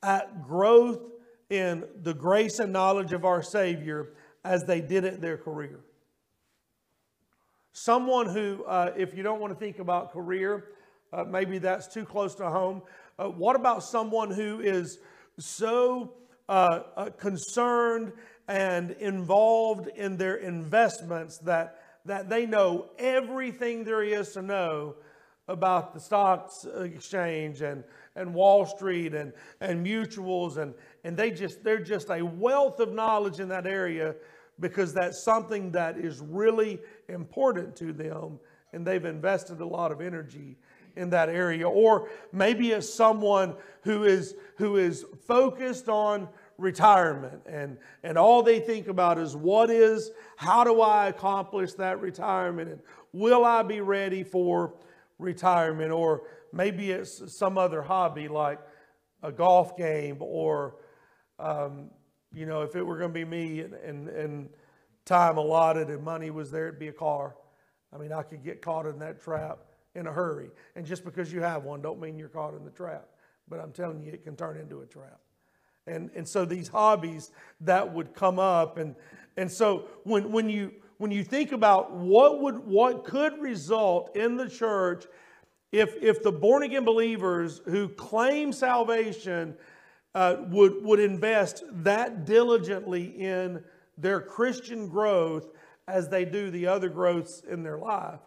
at 0.01 0.44
growth 0.44 1.01
in 1.51 1.86
the 2.01 2.15
grace 2.15 2.58
and 2.58 2.74
knowledge 2.74 3.13
of 3.13 3.25
our 3.25 3.44
Savior 3.44 4.13
as 4.44 4.63
they 4.63 4.82
did 4.82 5.03
it 5.03 5.22
their 5.22 5.38
career? 5.38 5.82
Someone 7.79 8.27
who, 8.27 8.63
uh, 8.65 8.91
if 8.98 9.13
you 9.13 9.22
don't 9.22 9.39
want 9.39 9.53
to 9.53 9.60
think 9.60 9.77
about 9.77 10.12
career, 10.12 10.69
uh, 11.13 11.24
maybe 11.24 11.60
that's 11.60 11.86
too 11.86 12.05
close 12.05 12.34
to 12.34 12.50
home. 12.50 12.81
Uh, 13.19 13.25
what 13.25 13.55
about 13.55 13.84
someone 13.84 14.31
who 14.31 14.62
is 14.62 14.98
so 15.38 16.12
uh, 16.50 16.79
uh, 16.96 17.10
concerned 17.12 18.13
and 18.48 18.91
involved 18.93 19.89
in 19.96 20.17
their 20.17 20.38
investments 20.38 21.38
that, 21.38 21.79
that 22.03 22.29
they 22.29 22.48
know 22.48 22.89
everything 22.98 23.84
there 23.84 24.01
is 24.01 24.31
to 24.31 24.41
know 24.41 24.96
about 25.48 25.93
the 25.93 26.00
stocks 26.00 26.65
exchange 26.79 27.62
and, 27.62 27.84
and 28.15 28.34
Wall 28.34 28.65
Street 28.65 29.13
and, 29.13 29.31
and 29.62 29.86
mutuals 29.86 30.57
and, 30.57 30.74
and 31.03 31.15
they 31.15 31.29
just 31.29 31.63
they're 31.63 31.77
just 31.77 32.10
a 32.10 32.25
wealth 32.25 32.79
of 32.79 32.91
knowledge 32.91 33.39
in 33.39 33.48
that 33.50 33.67
area 33.67 34.15
because 34.60 34.93
that's 34.93 35.24
something 35.24 35.72
that 35.72 35.98
is 35.98 36.19
really 36.19 36.79
important 37.07 37.75
to 37.77 37.93
them 37.93 38.39
and 38.73 38.85
they've 38.85 39.05
invested 39.05 39.61
a 39.61 39.65
lot 39.65 39.91
of 39.91 40.01
energy 40.01 40.57
in 40.95 41.09
that 41.11 41.29
area. 41.29 41.67
Or 41.67 42.09
maybe 42.31 42.71
it's 42.71 42.91
someone 42.91 43.55
who 43.81 44.03
is 44.03 44.35
who 44.57 44.77
is 44.77 45.05
focused 45.27 45.87
on 45.87 46.27
retirement 46.57 47.41
and 47.45 47.77
and 48.03 48.17
all 48.17 48.41
they 48.41 48.59
think 48.59 48.87
about 48.87 49.19
is 49.19 49.35
what 49.35 49.69
is 49.69 50.11
how 50.35 50.63
do 50.63 50.81
I 50.81 51.07
accomplish 51.07 51.73
that 51.73 52.01
retirement 52.01 52.69
and 52.69 52.79
will 53.13 53.45
I 53.45 53.63
be 53.63 53.79
ready 53.79 54.23
for 54.23 54.73
retirement? 55.19 55.91
Or 55.91 56.23
maybe 56.51 56.91
it's 56.91 57.37
some 57.37 57.57
other 57.57 57.81
hobby 57.81 58.27
like 58.27 58.59
a 59.23 59.31
golf 59.31 59.77
game 59.77 60.17
or 60.19 60.75
um, 61.39 61.91
you 62.33 62.45
know 62.45 62.61
if 62.61 62.75
it 62.75 62.83
were 62.83 62.97
going 62.97 63.09
to 63.09 63.13
be 63.13 63.25
me 63.25 63.61
and, 63.61 63.73
and, 63.73 64.09
and 64.09 64.49
time 65.07 65.37
allotted 65.37 65.89
and 65.89 66.03
money 66.03 66.29
was 66.29 66.51
there 66.51 66.67
it'd 66.67 66.79
be 66.79 66.89
a 66.89 66.93
car. 66.93 67.35
I 67.93 67.97
mean 67.97 68.11
i 68.11 68.21
could 68.21 68.43
get 68.43 68.61
caught 68.61 68.85
in 68.85 68.99
that 68.99 69.21
trap 69.21 69.59
in 69.95 70.05
a 70.05 70.11
hurry. 70.11 70.49
And 70.75 70.85
just 70.85 71.03
because 71.03 71.33
you 71.33 71.41
have 71.41 71.63
one 71.63 71.81
don't 71.81 71.99
mean 71.99 72.19
you're 72.19 72.29
caught 72.29 72.53
in 72.53 72.63
the 72.63 72.71
trap. 72.71 73.07
But 73.49 73.59
i'm 73.59 73.71
telling 73.71 74.03
you 74.03 74.11
it 74.11 74.23
can 74.23 74.35
turn 74.35 74.57
into 74.57 74.81
a 74.81 74.85
trap. 74.85 75.19
And, 75.87 76.11
and 76.15 76.27
so 76.27 76.43
these 76.43 76.67
hobbies 76.67 77.31
that 77.61 77.93
would 77.93 78.13
come 78.13 78.39
up 78.39 78.77
and, 78.77 78.93
and 79.37 79.49
so 79.49 79.85
when, 80.03 80.31
when 80.31 80.49
you 80.49 80.73
when 80.97 81.11
you 81.11 81.23
think 81.23 81.51
about 81.51 81.93
what 81.93 82.41
would 82.41 82.57
what 82.59 83.03
could 83.05 83.39
result 83.39 84.15
in 84.15 84.35
the 84.35 84.49
church 84.49 85.05
if 85.71 85.95
if 86.01 86.23
the 86.23 86.31
born 86.31 86.63
again 86.63 86.85
believers 86.85 87.61
who 87.65 87.87
claim 87.89 88.51
salvation 88.51 89.55
uh, 90.15 90.37
would 90.49 90.83
would 90.83 90.99
invest 90.99 91.63
that 91.71 92.25
diligently 92.25 93.05
in 93.21 93.63
their 93.98 94.22
Christian 94.22 94.88
growth 94.88 95.50
as 95.88 96.10
they 96.10 96.25
do 96.25 96.51
the 96.51 96.68
other 96.68 96.89
growths 96.89 97.42
in 97.50 97.63
their 97.63 97.77
life, 97.77 98.20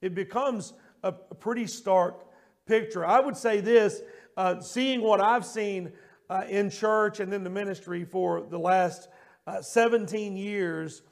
it 0.00 0.14
becomes 0.14 0.72
a, 1.02 1.12
pretty 1.12 1.66
stark 1.66 2.26
picture. 2.66 3.04
I 3.04 3.20
would 3.20 3.36
say 3.36 3.60
this: 3.60 4.00
uh, 4.36 4.60
seeing 4.60 5.02
what 5.02 5.20
I've 5.20 5.44
seen 5.44 5.92
uh, 6.28 6.44
in 6.48 6.70
church 6.70 7.20
and 7.20 7.32
in 7.32 7.44
the 7.44 7.50
ministry 7.50 8.04
for 8.04 8.42
the 8.42 8.58
last 8.58 9.08
uh, 9.46 9.62
17 9.62 10.36
years 10.36 11.02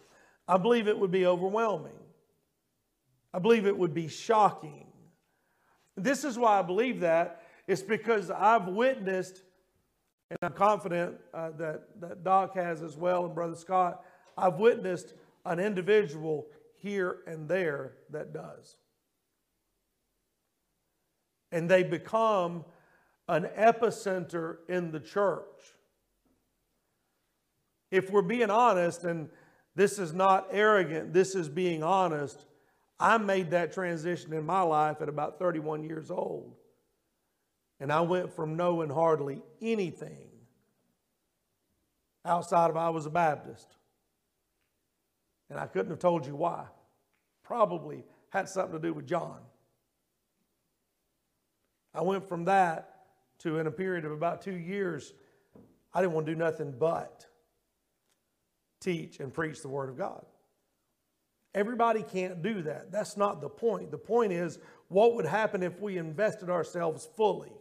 I 0.49 0.59
believe 0.59 0.87
it 0.87 0.99
would 0.99 1.11
be 1.11 1.27
overwhelming. 1.27 1.99
I 3.35 3.39
believe 3.39 3.67
it 3.67 3.77
would 3.77 3.95
be 3.95 4.09
shocking. 4.09 4.87
This 5.97 6.25
is 6.25 6.39
why 6.39 6.59
I 6.59 6.63
believe 6.63 7.01
that. 7.01 7.43
It's 7.67 7.83
because 7.83 8.31
I've 8.31 8.69
witnessed, 8.69 9.43
and 10.31 10.39
I'm 10.43 10.53
confident 10.53 11.17
uh, 11.33 11.51
that, 11.59 12.01
that 12.01 12.25
Doc 12.25 12.55
has 12.57 12.83
as 12.83 12.97
well, 12.97 13.27
and 13.27 13.35
Brother 13.35 13.55
Scott, 13.55 14.03
I've 14.37 14.57
witnessed 14.57 15.15
an 15.45 15.61
individual 15.61 16.47
here 16.79 17.19
and 17.27 17.49
there 17.49 17.93
that 18.11 18.33
does. 18.33 18.77
And 21.53 21.71
they 21.71 21.85
become 21.85 22.65
an 23.29 23.49
epicenter 23.57 24.59
in 24.69 24.91
the 24.91 25.01
church. 25.01 25.45
If 27.91 28.11
we're 28.11 28.23
being 28.23 28.51
honest, 28.51 29.05
and 29.05 29.29
this 29.77 29.99
is 29.99 30.13
not 30.13 30.49
arrogant, 30.51 31.13
this 31.13 31.35
is 31.35 31.49
being 31.49 31.83
honest. 31.83 32.45
I 32.99 33.19
made 33.19 33.51
that 33.51 33.73
transition 33.73 34.33
in 34.33 34.45
my 34.45 34.63
life 34.63 35.01
at 35.01 35.09
about 35.09 35.39
31 35.39 35.85
years 35.85 36.11
old. 36.11 36.57
And 37.79 37.93
I 37.93 38.01
went 38.01 38.33
from 38.33 38.57
knowing 38.57 38.91
hardly 38.91 39.43
anything 39.61 40.29
outside 42.25 42.71
of 42.71 42.77
I 42.77 42.91
was 42.91 43.07
a 43.07 43.11
Baptist. 43.11 43.77
And 45.51 45.59
I 45.59 45.67
couldn't 45.67 45.91
have 45.91 45.99
told 45.99 46.27
you 46.27 46.35
why. 46.35 46.65
Probably 47.43 48.05
had 48.31 48.49
something 48.49 48.73
to 48.73 48.79
do 48.81 48.93
with 48.93 49.07
John. 49.07 49.39
I 51.95 52.03
went 52.03 52.29
from 52.29 52.45
that 52.47 53.05
to, 53.41 53.59
in 53.59 53.67
a 53.67 53.71
period 53.71 54.05
of 54.05 54.13
about 54.13 54.43
two 54.43 54.57
years, 54.57 55.13
I 55.95 56.01
didn't 56.01 56.15
want 56.15 56.27
to 56.27 56.33
do 56.33 56.39
nothing 56.39 56.75
but 56.77 57.27
teach, 58.81 59.21
and 59.21 59.33
preach 59.33 59.63
the 59.63 59.69
Word 59.69 59.89
of 59.89 59.97
God. 59.97 60.25
Everybody 61.55 62.03
can't 62.03 62.43
do 62.43 62.63
that. 62.63 62.93
That's 62.93 63.17
not 63.17 63.41
the 63.41 63.49
point. 63.49 63.91
The 63.91 63.99
point 63.99 64.33
is 64.33 64.59
what 64.89 65.15
would 65.15 65.25
happen 65.25 65.63
if 65.63 65.81
we 65.81 65.99
invested 65.99 66.51
ourselves 66.51 67.09
fully? 67.17 67.53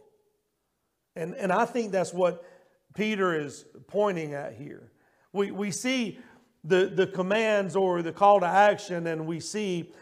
And, 1.16 1.34
and 1.34 1.50
I 1.50 1.64
think 1.64 1.90
that's 1.90 2.12
what 2.12 2.44
Peter 2.94 3.38
is 3.38 3.64
pointing 3.88 4.34
at 4.34 4.54
here. 4.54 4.92
We, 5.32 5.50
we 5.50 5.70
see 5.70 6.18
the, 6.62 6.86
the 6.86 7.06
commands 7.06 7.74
or 7.74 8.02
the 8.02 8.12
call 8.12 8.40
to 8.40 8.46
action, 8.46 9.06
and 9.06 9.26
we 9.26 9.40
see 9.40 9.92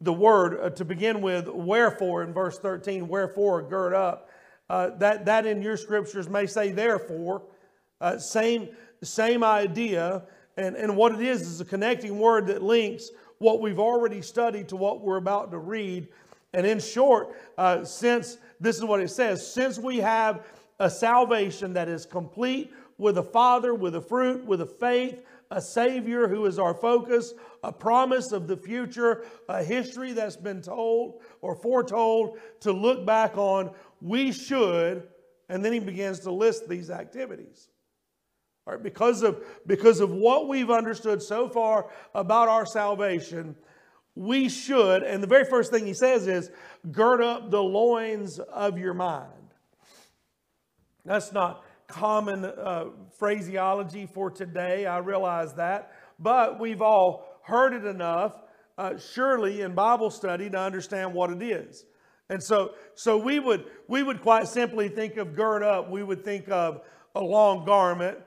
the 0.00 0.12
word 0.12 0.58
uh, 0.60 0.70
to 0.70 0.84
begin 0.84 1.20
with, 1.22 1.48
wherefore 1.48 2.22
in 2.22 2.32
verse 2.32 2.58
13, 2.58 3.08
wherefore 3.08 3.62
gird 3.62 3.94
up. 3.94 4.28
Uh, 4.68 4.90
that, 4.96 5.26
that 5.26 5.46
in 5.46 5.62
your 5.62 5.76
scriptures 5.76 6.28
may 6.28 6.46
say 6.46 6.72
therefore. 6.72 7.42
Uh, 8.00 8.18
same, 8.18 8.68
same 9.02 9.44
idea. 9.44 10.24
And, 10.56 10.76
and 10.76 10.96
what 10.96 11.14
it 11.14 11.20
is 11.20 11.42
is 11.42 11.60
a 11.60 11.64
connecting 11.64 12.18
word 12.18 12.48
that 12.48 12.62
links 12.62 13.10
what 13.38 13.60
we've 13.60 13.78
already 13.78 14.22
studied 14.22 14.68
to 14.68 14.76
what 14.76 15.00
we're 15.00 15.16
about 15.16 15.50
to 15.50 15.58
read. 15.58 16.08
And 16.52 16.66
in 16.66 16.80
short, 16.80 17.36
uh, 17.58 17.84
since 17.84 18.38
this 18.60 18.76
is 18.76 18.84
what 18.84 19.00
it 19.00 19.10
says 19.10 19.46
since 19.52 19.78
we 19.78 19.98
have 19.98 20.46
a 20.78 20.90
salvation 20.90 21.72
that 21.74 21.88
is 21.88 22.06
complete 22.06 22.72
with 22.98 23.18
a 23.18 23.22
Father, 23.22 23.74
with 23.74 23.94
a 23.96 24.00
fruit, 24.00 24.44
with 24.44 24.60
a 24.60 24.66
faith, 24.66 25.20
a 25.50 25.60
Savior 25.60 26.28
who 26.28 26.46
is 26.46 26.58
our 26.58 26.74
focus, 26.74 27.34
a 27.62 27.72
promise 27.72 28.32
of 28.32 28.46
the 28.46 28.56
future, 28.56 29.24
a 29.48 29.62
history 29.62 30.12
that's 30.12 30.36
been 30.36 30.60
told 30.60 31.22
or 31.40 31.54
foretold 31.54 32.38
to 32.60 32.72
look 32.72 33.06
back 33.06 33.36
on, 33.36 33.70
we 34.00 34.32
should, 34.32 35.06
and 35.48 35.64
then 35.64 35.72
he 35.72 35.80
begins 35.80 36.20
to 36.20 36.30
list 36.30 36.68
these 36.68 36.90
activities. 36.90 37.68
Right, 38.66 38.82
because, 38.82 39.22
of, 39.22 39.44
because 39.66 40.00
of 40.00 40.10
what 40.10 40.48
we've 40.48 40.70
understood 40.70 41.22
so 41.22 41.50
far 41.50 41.90
about 42.14 42.48
our 42.48 42.64
salvation, 42.64 43.56
we 44.14 44.48
should, 44.48 45.02
and 45.02 45.22
the 45.22 45.26
very 45.26 45.44
first 45.44 45.70
thing 45.70 45.86
he 45.86 45.92
says 45.92 46.26
is, 46.26 46.50
gird 46.90 47.20
up 47.20 47.50
the 47.50 47.62
loins 47.62 48.38
of 48.38 48.78
your 48.78 48.94
mind. 48.94 49.43
That's 51.04 51.32
not 51.32 51.64
common 51.86 52.44
uh, 52.44 52.86
phraseology 53.18 54.06
for 54.06 54.30
today, 54.30 54.86
I 54.86 54.98
realize 54.98 55.52
that, 55.54 55.92
but 56.18 56.58
we've 56.58 56.80
all 56.80 57.38
heard 57.42 57.74
it 57.74 57.84
enough, 57.84 58.40
uh, 58.78 58.96
surely 58.96 59.60
in 59.60 59.74
Bible 59.74 60.10
study, 60.10 60.48
to 60.48 60.58
understand 60.58 61.12
what 61.12 61.30
it 61.30 61.42
is. 61.42 61.84
And 62.30 62.42
so, 62.42 62.72
so 62.94 63.18
we, 63.18 63.38
would, 63.38 63.66
we 63.86 64.02
would 64.02 64.22
quite 64.22 64.48
simply 64.48 64.88
think 64.88 65.18
of 65.18 65.34
gird 65.34 65.62
up, 65.62 65.90
we 65.90 66.02
would 66.02 66.24
think 66.24 66.48
of 66.48 66.80
a 67.14 67.20
long 67.20 67.66
garment. 67.66 68.18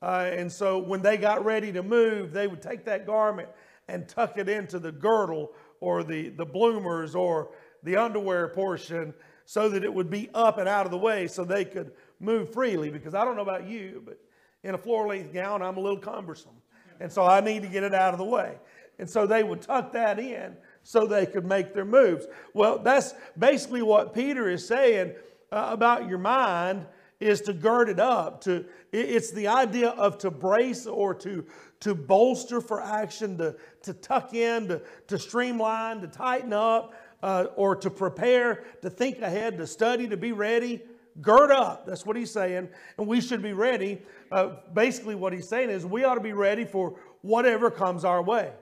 Uh, 0.00 0.30
and 0.32 0.50
so 0.50 0.78
when 0.78 1.02
they 1.02 1.18
got 1.18 1.44
ready 1.44 1.70
to 1.72 1.82
move, 1.82 2.32
they 2.32 2.46
would 2.46 2.62
take 2.62 2.86
that 2.86 3.06
garment 3.06 3.48
and 3.88 4.08
tuck 4.08 4.38
it 4.38 4.48
into 4.48 4.78
the 4.78 4.90
girdle 4.90 5.50
or 5.80 6.02
the, 6.02 6.30
the 6.30 6.46
bloomers 6.46 7.14
or 7.14 7.50
the 7.82 7.96
underwear 7.96 8.48
portion 8.48 9.12
so 9.44 9.68
that 9.68 9.84
it 9.84 9.92
would 9.92 10.08
be 10.08 10.30
up 10.34 10.58
and 10.58 10.68
out 10.68 10.86
of 10.86 10.90
the 10.92 10.98
way 10.98 11.26
so 11.26 11.44
they 11.44 11.64
could 11.64 11.92
move 12.22 12.52
freely. 12.52 12.88
Because 12.88 13.14
I 13.14 13.24
don't 13.24 13.36
know 13.36 13.42
about 13.42 13.66
you, 13.66 14.02
but 14.04 14.18
in 14.62 14.74
a 14.74 14.78
floor 14.78 15.06
length 15.06 15.34
gown, 15.34 15.60
I'm 15.60 15.76
a 15.76 15.80
little 15.80 15.98
cumbersome. 15.98 16.56
And 17.00 17.10
so 17.10 17.26
I 17.26 17.40
need 17.40 17.62
to 17.62 17.68
get 17.68 17.82
it 17.82 17.94
out 17.94 18.14
of 18.14 18.18
the 18.18 18.24
way. 18.24 18.56
And 18.98 19.10
so 19.10 19.26
they 19.26 19.42
would 19.42 19.62
tuck 19.62 19.92
that 19.92 20.18
in 20.18 20.56
so 20.82 21.06
they 21.06 21.26
could 21.26 21.44
make 21.44 21.74
their 21.74 21.84
moves. 21.84 22.26
Well, 22.54 22.78
that's 22.78 23.14
basically 23.38 23.82
what 23.82 24.14
Peter 24.14 24.48
is 24.48 24.66
saying 24.66 25.14
uh, 25.50 25.68
about 25.70 26.08
your 26.08 26.18
mind 26.18 26.86
is 27.18 27.40
to 27.42 27.52
gird 27.52 27.88
it 27.88 28.00
up. 28.00 28.42
To, 28.42 28.64
it's 28.92 29.30
the 29.30 29.48
idea 29.48 29.90
of 29.90 30.18
to 30.18 30.30
brace 30.30 30.86
or 30.86 31.14
to, 31.14 31.44
to 31.80 31.94
bolster 31.94 32.60
for 32.60 32.80
action, 32.80 33.38
to, 33.38 33.56
to 33.82 33.94
tuck 33.94 34.34
in, 34.34 34.68
to, 34.68 34.82
to 35.08 35.18
streamline, 35.18 36.00
to 36.00 36.08
tighten 36.08 36.52
up, 36.52 36.94
uh, 37.22 37.46
or 37.56 37.76
to 37.76 37.90
prepare, 37.90 38.64
to 38.82 38.90
think 38.90 39.20
ahead, 39.20 39.58
to 39.58 39.66
study, 39.66 40.08
to 40.08 40.16
be 40.16 40.32
ready. 40.32 40.82
Gird 41.20 41.50
up. 41.50 41.86
That's 41.86 42.06
what 42.06 42.16
he's 42.16 42.30
saying. 42.30 42.68
And 42.96 43.06
we 43.06 43.20
should 43.20 43.42
be 43.42 43.52
ready. 43.52 44.00
Uh, 44.30 44.56
basically, 44.72 45.14
what 45.14 45.32
he's 45.32 45.48
saying 45.48 45.70
is 45.70 45.84
we 45.84 46.04
ought 46.04 46.14
to 46.14 46.20
be 46.20 46.32
ready 46.32 46.64
for 46.64 46.98
whatever 47.20 47.70
comes 47.70 48.04
our 48.04 48.22
way. 48.22 48.52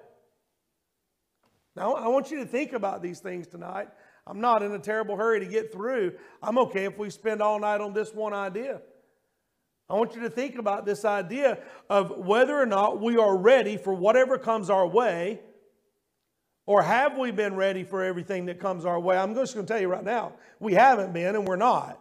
Now, 1.76 1.94
I 1.94 2.08
want 2.08 2.30
you 2.30 2.38
to 2.38 2.46
think 2.46 2.72
about 2.72 3.02
these 3.02 3.20
things 3.20 3.46
tonight. 3.46 3.88
I'm 4.26 4.40
not 4.40 4.62
in 4.62 4.72
a 4.72 4.78
terrible 4.78 5.16
hurry 5.16 5.40
to 5.40 5.46
get 5.46 5.72
through. 5.72 6.12
I'm 6.42 6.58
okay 6.58 6.84
if 6.84 6.98
we 6.98 7.10
spend 7.10 7.40
all 7.40 7.58
night 7.58 7.80
on 7.80 7.92
this 7.92 8.12
one 8.12 8.34
idea. 8.34 8.80
I 9.88 9.94
want 9.94 10.14
you 10.14 10.20
to 10.22 10.30
think 10.30 10.56
about 10.56 10.86
this 10.86 11.04
idea 11.04 11.58
of 11.88 12.18
whether 12.18 12.56
or 12.56 12.66
not 12.66 13.00
we 13.00 13.16
are 13.16 13.36
ready 13.36 13.76
for 13.76 13.92
whatever 13.92 14.38
comes 14.38 14.70
our 14.70 14.86
way, 14.86 15.40
or 16.66 16.82
have 16.82 17.18
we 17.18 17.32
been 17.32 17.56
ready 17.56 17.82
for 17.82 18.04
everything 18.04 18.46
that 18.46 18.60
comes 18.60 18.84
our 18.84 19.00
way? 19.00 19.16
I'm 19.16 19.34
just 19.34 19.54
going 19.54 19.66
to 19.66 19.72
tell 19.72 19.80
you 19.80 19.88
right 19.88 20.04
now, 20.04 20.34
we 20.60 20.74
haven't 20.74 21.12
been 21.12 21.34
and 21.34 21.46
we're 21.46 21.56
not. 21.56 21.98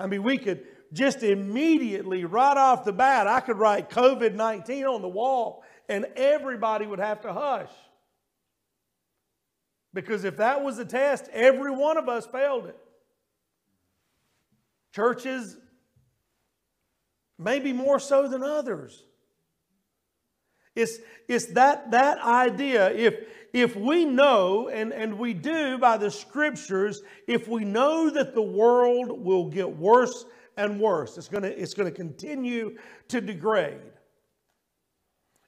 I 0.00 0.06
mean, 0.06 0.22
we 0.22 0.38
could 0.38 0.64
just 0.92 1.22
immediately, 1.22 2.24
right 2.24 2.56
off 2.56 2.84
the 2.84 2.92
bat, 2.92 3.26
I 3.26 3.40
could 3.40 3.58
write 3.58 3.90
COVID 3.90 4.34
19 4.34 4.86
on 4.86 5.02
the 5.02 5.08
wall 5.08 5.62
and 5.88 6.06
everybody 6.16 6.86
would 6.86 6.98
have 6.98 7.20
to 7.22 7.32
hush. 7.32 7.70
Because 9.92 10.24
if 10.24 10.38
that 10.38 10.62
was 10.62 10.78
the 10.78 10.84
test, 10.84 11.28
every 11.32 11.70
one 11.70 11.96
of 11.96 12.08
us 12.08 12.24
failed 12.26 12.66
it. 12.66 12.76
Churches, 14.94 15.58
maybe 17.38 17.72
more 17.72 17.98
so 17.98 18.26
than 18.26 18.42
others. 18.42 19.04
It's, 20.80 20.98
it's 21.28 21.46
that, 21.46 21.90
that 21.90 22.18
idea. 22.18 22.90
If, 22.92 23.14
if 23.52 23.76
we 23.76 24.04
know, 24.04 24.68
and, 24.68 24.92
and 24.92 25.18
we 25.18 25.34
do 25.34 25.78
by 25.78 25.96
the 25.96 26.10
scriptures, 26.10 27.02
if 27.26 27.48
we 27.48 27.64
know 27.64 28.10
that 28.10 28.34
the 28.34 28.42
world 28.42 29.24
will 29.24 29.46
get 29.46 29.76
worse 29.76 30.24
and 30.56 30.80
worse, 30.80 31.16
it's 31.16 31.28
going 31.28 31.42
to 31.42 31.58
it's 31.58 31.74
going 31.74 31.90
to 31.90 31.96
continue 31.96 32.76
to 33.08 33.20
degrade. 33.20 33.80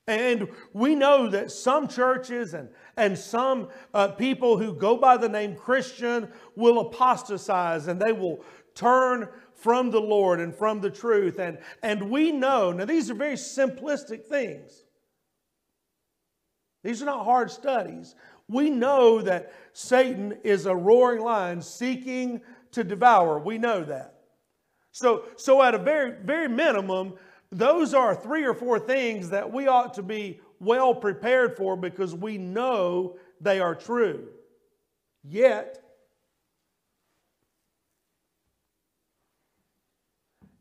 And 0.08 0.48
we 0.72 0.94
know 0.94 1.28
that 1.28 1.52
some 1.52 1.86
churches 1.86 2.54
and, 2.54 2.68
and 2.96 3.16
some 3.16 3.68
uh, 3.94 4.08
people 4.08 4.58
who 4.58 4.74
go 4.74 4.96
by 4.96 5.16
the 5.16 5.28
name 5.28 5.54
Christian 5.54 6.28
will 6.56 6.80
apostatize 6.80 7.86
and 7.86 8.00
they 8.00 8.12
will 8.12 8.44
turn 8.74 9.28
from 9.54 9.90
the 9.90 10.00
Lord 10.00 10.40
and 10.40 10.52
from 10.52 10.80
the 10.80 10.90
truth. 10.90 11.38
And, 11.38 11.58
and 11.84 12.10
we 12.10 12.32
know, 12.32 12.72
now 12.72 12.84
these 12.84 13.10
are 13.10 13.14
very 13.14 13.36
simplistic 13.36 14.24
things. 14.24 14.81
These 16.82 17.02
are 17.02 17.06
not 17.06 17.24
hard 17.24 17.50
studies. 17.50 18.14
We 18.48 18.70
know 18.70 19.22
that 19.22 19.52
Satan 19.72 20.38
is 20.42 20.66
a 20.66 20.74
roaring 20.74 21.22
lion 21.22 21.62
seeking 21.62 22.40
to 22.72 22.82
devour. 22.82 23.38
We 23.38 23.58
know 23.58 23.84
that. 23.84 24.14
So, 24.90 25.24
so 25.36 25.62
at 25.62 25.74
a 25.74 25.78
very, 25.78 26.12
very 26.22 26.48
minimum, 26.48 27.14
those 27.50 27.94
are 27.94 28.14
three 28.14 28.44
or 28.44 28.54
four 28.54 28.78
things 28.78 29.30
that 29.30 29.52
we 29.52 29.68
ought 29.68 29.94
to 29.94 30.02
be 30.02 30.40
well 30.58 30.94
prepared 30.94 31.56
for 31.56 31.76
because 31.76 32.14
we 32.14 32.38
know 32.38 33.16
they 33.40 33.60
are 33.60 33.74
true. 33.74 34.28
Yet, 35.24 35.82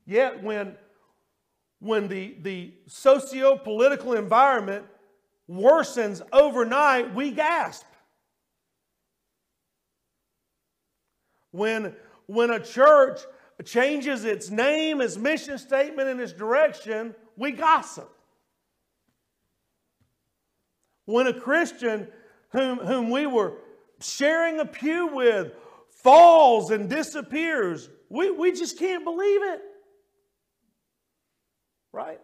yet 0.06 0.44
when, 0.44 0.75
when 1.80 2.08
the, 2.08 2.36
the 2.42 2.74
socio 2.88 3.58
political 3.58 4.13
environment 4.13 4.86
worsens 5.50 6.22
overnight, 6.32 7.14
we 7.14 7.32
gasp. 7.32 7.86
When, 11.51 11.96
when 12.27 12.50
a 12.50 12.60
church 12.60 13.20
changes 13.66 14.25
its 14.25 14.50
name, 14.50 15.01
its 15.01 15.18
mission 15.18 15.58
statement, 15.58 16.08
and 16.10 16.20
its 16.20 16.34
direction, 16.34 17.14
we 17.36 17.51
gossip. 17.51 18.10
When 21.06 21.27
a 21.27 21.34
Christian 21.34 22.08
whom, 22.50 22.80
whom 22.80 23.10
we 23.10 23.25
were 23.25 23.58
sharing 24.00 24.60
a 24.60 24.66
pew 24.66 25.08
with 25.08 25.54
falls 25.90 26.72
and 26.72 26.90
disappears, 26.90 27.90
we, 28.10 28.32
we 28.32 28.51
just 28.51 28.80
can't 28.80 29.04
believe 29.04 29.44
it. 29.44 29.62
Right? 31.92 32.20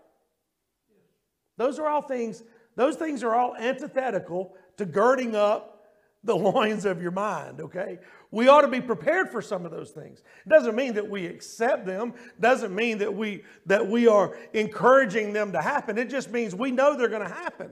Those 1.58 1.80
are 1.80 1.88
all 1.88 2.01
things, 2.01 2.43
those 2.77 2.95
things 2.95 3.23
are 3.23 3.35
all 3.35 3.55
antithetical 3.57 4.53
to 4.77 4.85
girding 4.85 5.35
up 5.35 5.83
the 6.23 6.35
loins 6.35 6.85
of 6.85 7.01
your 7.01 7.11
mind, 7.11 7.59
okay? 7.59 7.99
We 8.31 8.47
ought 8.47 8.61
to 8.61 8.67
be 8.67 8.81
prepared 8.81 9.29
for 9.29 9.41
some 9.41 9.65
of 9.65 9.71
those 9.71 9.91
things. 9.91 10.19
It 10.45 10.49
doesn't 10.49 10.75
mean 10.75 10.93
that 10.93 11.09
we 11.09 11.25
accept 11.25 11.85
them, 11.85 12.13
doesn't 12.39 12.73
mean 12.73 12.99
that 12.99 13.13
we 13.13 13.43
that 13.65 13.85
we 13.85 14.07
are 14.07 14.37
encouraging 14.53 15.33
them 15.33 15.51
to 15.53 15.61
happen. 15.61 15.97
It 15.97 16.09
just 16.09 16.29
means 16.31 16.53
we 16.53 16.71
know 16.71 16.95
they're 16.95 17.09
going 17.09 17.27
to 17.27 17.33
happen. 17.33 17.71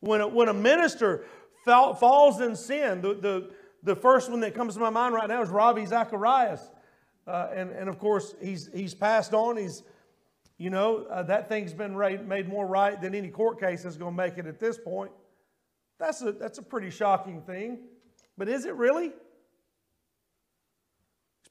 When 0.00 0.20
a, 0.20 0.28
when 0.28 0.48
a 0.48 0.54
minister 0.54 1.26
fall, 1.64 1.94
falls 1.94 2.40
in 2.40 2.56
sin, 2.56 3.02
the, 3.02 3.14
the, 3.14 3.50
the 3.82 3.96
first 3.96 4.30
one 4.30 4.40
that 4.40 4.54
comes 4.54 4.74
to 4.74 4.80
my 4.80 4.90
mind 4.90 5.14
right 5.14 5.28
now 5.28 5.42
is 5.42 5.48
Ravi 5.48 5.84
Zacharias. 5.84 6.70
Uh, 7.26 7.48
and, 7.52 7.70
and 7.72 7.88
of 7.88 7.98
course, 7.98 8.34
he's, 8.40 8.70
he's 8.72 8.94
passed 8.94 9.34
on. 9.34 9.56
He's, 9.56 9.82
you 10.58 10.70
know, 10.70 11.06
uh, 11.10 11.22
that 11.24 11.48
thing's 11.48 11.74
been 11.74 11.96
made 12.26 12.48
more 12.48 12.66
right 12.66 13.00
than 13.00 13.14
any 13.14 13.28
court 13.28 13.60
case 13.60 13.84
is 13.84 13.96
going 13.96 14.12
to 14.12 14.16
make 14.16 14.38
it 14.38 14.46
at 14.46 14.58
this 14.58 14.78
point. 14.78 15.10
That's 15.98 16.22
a, 16.22 16.32
that's 16.32 16.58
a 16.58 16.62
pretty 16.62 16.90
shocking 16.90 17.42
thing. 17.42 17.78
But 18.38 18.48
is 18.48 18.64
it 18.64 18.74
really? 18.74 19.06
He's 19.06 19.12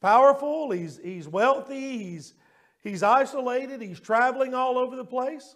powerful, 0.01 0.71
he's, 0.71 0.99
he's 1.03 1.27
wealthy, 1.27 1.99
he's, 1.99 2.33
he's 2.81 3.03
isolated, 3.03 3.81
he's 3.81 3.99
traveling 3.99 4.53
all 4.53 4.77
over 4.77 4.95
the 4.95 5.05
place. 5.05 5.55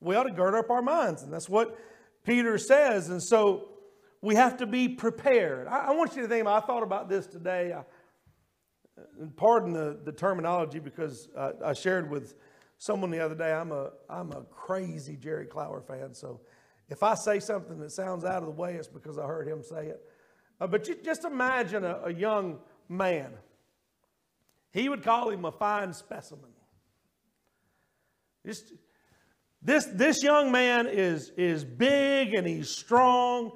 We 0.00 0.16
ought 0.16 0.24
to 0.24 0.30
gird 0.30 0.54
up 0.54 0.70
our 0.70 0.82
minds, 0.82 1.22
and 1.22 1.32
that's 1.32 1.48
what 1.48 1.78
Peter 2.24 2.58
says. 2.58 3.08
And 3.08 3.22
so 3.22 3.68
we 4.20 4.34
have 4.34 4.58
to 4.58 4.66
be 4.66 4.88
prepared. 4.88 5.66
I, 5.66 5.86
I 5.86 5.90
want 5.92 6.16
you 6.16 6.22
to 6.22 6.28
think, 6.28 6.46
I 6.46 6.60
thought 6.60 6.82
about 6.82 7.08
this 7.08 7.26
today. 7.26 7.72
I, 7.72 7.84
pardon 9.36 9.72
the, 9.72 9.98
the 10.04 10.12
terminology 10.12 10.78
because 10.78 11.28
uh, 11.36 11.52
I 11.64 11.72
shared 11.72 12.10
with 12.10 12.34
someone 12.78 13.10
the 13.10 13.20
other 13.20 13.34
day, 13.34 13.52
I'm 13.52 13.72
a, 13.72 13.90
I'm 14.08 14.32
a 14.32 14.42
crazy 14.50 15.16
Jerry 15.16 15.46
Clower 15.46 15.80
fan, 15.80 16.14
so 16.14 16.40
if 16.88 17.02
I 17.02 17.14
say 17.14 17.40
something 17.40 17.78
that 17.78 17.92
sounds 17.92 18.24
out 18.24 18.42
of 18.42 18.46
the 18.46 18.50
way, 18.50 18.74
it's 18.74 18.88
because 18.88 19.18
I 19.18 19.26
heard 19.26 19.48
him 19.48 19.62
say 19.62 19.86
it. 19.86 20.00
Uh, 20.60 20.66
but 20.66 20.86
you, 20.86 20.96
just 21.02 21.24
imagine 21.24 21.84
a, 21.84 22.02
a 22.04 22.12
young 22.12 22.58
man. 22.88 23.32
He 24.72 24.88
would 24.88 25.02
call 25.02 25.30
him 25.30 25.44
a 25.44 25.52
fine 25.52 25.92
specimen. 25.92 26.50
Just, 28.44 28.72
this, 29.62 29.86
this 29.86 30.22
young 30.22 30.52
man 30.52 30.86
is, 30.86 31.32
is 31.36 31.64
big 31.64 32.34
and 32.34 32.46
he's 32.46 32.68
strong 32.68 33.52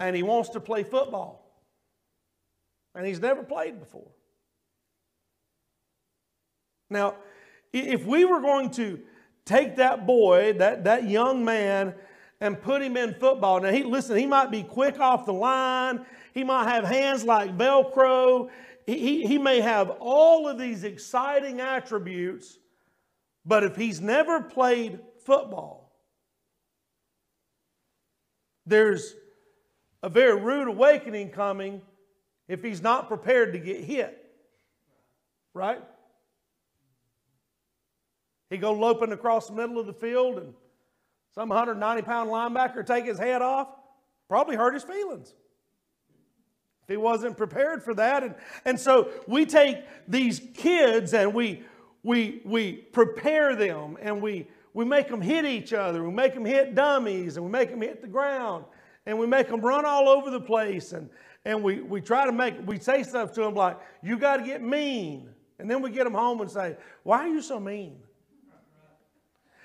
and 0.00 0.16
he 0.16 0.22
wants 0.22 0.50
to 0.50 0.60
play 0.60 0.82
football. 0.82 1.38
And 2.94 3.06
he's 3.06 3.20
never 3.20 3.42
played 3.42 3.78
before. 3.78 4.10
Now, 6.92 7.16
if 7.72 8.04
we 8.04 8.24
were 8.24 8.40
going 8.40 8.70
to 8.72 9.00
take 9.44 9.76
that 9.76 10.06
boy, 10.06 10.54
that, 10.54 10.84
that 10.84 11.08
young 11.08 11.44
man, 11.44 11.94
and 12.42 12.60
put 12.60 12.82
him 12.82 12.96
in 12.96 13.14
football. 13.14 13.60
Now, 13.60 13.70
he, 13.70 13.84
listen, 13.84 14.16
he 14.16 14.26
might 14.26 14.50
be 14.50 14.64
quick 14.64 14.98
off 14.98 15.26
the 15.26 15.32
line. 15.32 16.04
He 16.34 16.42
might 16.42 16.68
have 16.68 16.82
hands 16.84 17.22
like 17.22 17.56
Velcro. 17.56 18.50
He, 18.84 18.98
he, 18.98 19.26
he 19.26 19.38
may 19.38 19.60
have 19.60 19.90
all 20.00 20.48
of 20.48 20.58
these 20.58 20.82
exciting 20.82 21.60
attributes, 21.60 22.58
but 23.46 23.62
if 23.62 23.76
he's 23.76 24.00
never 24.00 24.40
played 24.40 24.98
football, 25.24 25.92
there's 28.66 29.14
a 30.02 30.08
very 30.08 30.40
rude 30.40 30.66
awakening 30.66 31.30
coming 31.30 31.80
if 32.48 32.60
he's 32.64 32.82
not 32.82 33.06
prepared 33.06 33.52
to 33.52 33.60
get 33.60 33.84
hit. 33.84 34.18
Right? 35.54 35.80
He 38.52 38.58
go 38.58 38.74
loping 38.74 39.12
across 39.12 39.46
the 39.46 39.54
middle 39.54 39.78
of 39.78 39.86
the 39.86 39.94
field 39.94 40.36
and 40.36 40.52
some 41.34 41.48
190 41.48 42.02
pound 42.02 42.28
linebacker 42.28 42.84
take 42.84 43.06
his 43.06 43.18
head 43.18 43.40
off, 43.40 43.68
probably 44.28 44.56
hurt 44.56 44.74
his 44.74 44.82
feelings. 44.82 45.32
If 46.82 46.90
he 46.90 46.98
wasn't 46.98 47.38
prepared 47.38 47.82
for 47.82 47.94
that. 47.94 48.22
And, 48.22 48.34
and 48.66 48.78
so 48.78 49.08
we 49.26 49.46
take 49.46 49.78
these 50.06 50.42
kids 50.52 51.14
and 51.14 51.32
we, 51.32 51.62
we, 52.02 52.42
we 52.44 52.72
prepare 52.74 53.56
them 53.56 53.96
and 54.02 54.20
we, 54.20 54.46
we 54.74 54.84
make 54.84 55.08
them 55.08 55.22
hit 55.22 55.46
each 55.46 55.72
other. 55.72 56.04
We 56.04 56.12
make 56.12 56.34
them 56.34 56.44
hit 56.44 56.74
dummies 56.74 57.38
and 57.38 57.46
we 57.46 57.50
make 57.50 57.70
them 57.70 57.80
hit 57.80 58.02
the 58.02 58.08
ground 58.08 58.66
and 59.06 59.18
we 59.18 59.26
make 59.26 59.48
them 59.48 59.62
run 59.62 59.86
all 59.86 60.10
over 60.10 60.28
the 60.28 60.40
place. 60.40 60.92
And, 60.92 61.08
and 61.46 61.62
we, 61.62 61.80
we 61.80 62.02
try 62.02 62.26
to 62.26 62.32
make, 62.32 62.56
we 62.66 62.78
say 62.78 63.02
stuff 63.02 63.32
to 63.32 63.40
them 63.40 63.54
like, 63.54 63.78
you 64.02 64.18
got 64.18 64.36
to 64.36 64.42
get 64.42 64.62
mean. 64.62 65.30
And 65.58 65.70
then 65.70 65.80
we 65.80 65.90
get 65.90 66.04
them 66.04 66.12
home 66.12 66.42
and 66.42 66.50
say, 66.50 66.76
why 67.02 67.20
are 67.20 67.28
you 67.28 67.40
so 67.40 67.58
mean? 67.58 67.96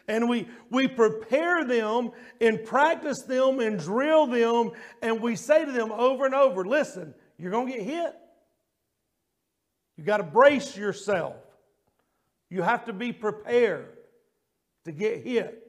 And 0.07 0.29
we, 0.29 0.47
we 0.69 0.87
prepare 0.87 1.65
them 1.65 2.11
and 2.39 2.63
practice 2.63 3.23
them 3.23 3.59
and 3.59 3.77
drill 3.77 4.27
them, 4.27 4.71
and 5.01 5.21
we 5.21 5.35
say 5.35 5.65
to 5.65 5.71
them 5.71 5.91
over 5.91 6.25
and 6.25 6.33
over, 6.33 6.65
listen, 6.65 7.13
you're 7.37 7.51
going 7.51 7.67
to 7.67 7.73
get 7.73 7.83
hit. 7.83 8.15
You 9.97 10.03
got 10.03 10.17
to 10.17 10.23
brace 10.23 10.77
yourself. 10.77 11.35
You 12.49 12.61
have 12.61 12.85
to 12.85 12.93
be 12.93 13.11
prepared 13.11 13.97
to 14.85 14.91
get 14.91 15.23
hit. 15.23 15.63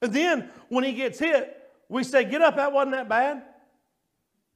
And 0.00 0.12
then 0.12 0.50
when 0.68 0.84
he 0.84 0.92
gets 0.92 1.18
hit, 1.18 1.54
we 1.88 2.04
say, 2.04 2.24
Get 2.24 2.42
up, 2.42 2.56
that 2.56 2.72
wasn't 2.72 2.92
that 2.92 3.08
bad. 3.08 3.42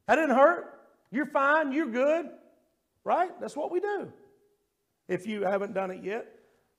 That 0.06 0.16
didn't 0.16 0.36
hurt. 0.36 0.80
You're 1.10 1.26
fine, 1.26 1.72
you're 1.72 1.90
good. 1.90 2.26
Right? 3.04 3.30
That's 3.40 3.56
what 3.56 3.72
we 3.72 3.80
do. 3.80 4.12
If 5.08 5.26
you 5.26 5.42
haven't 5.42 5.74
done 5.74 5.90
it 5.90 6.04
yet, 6.04 6.26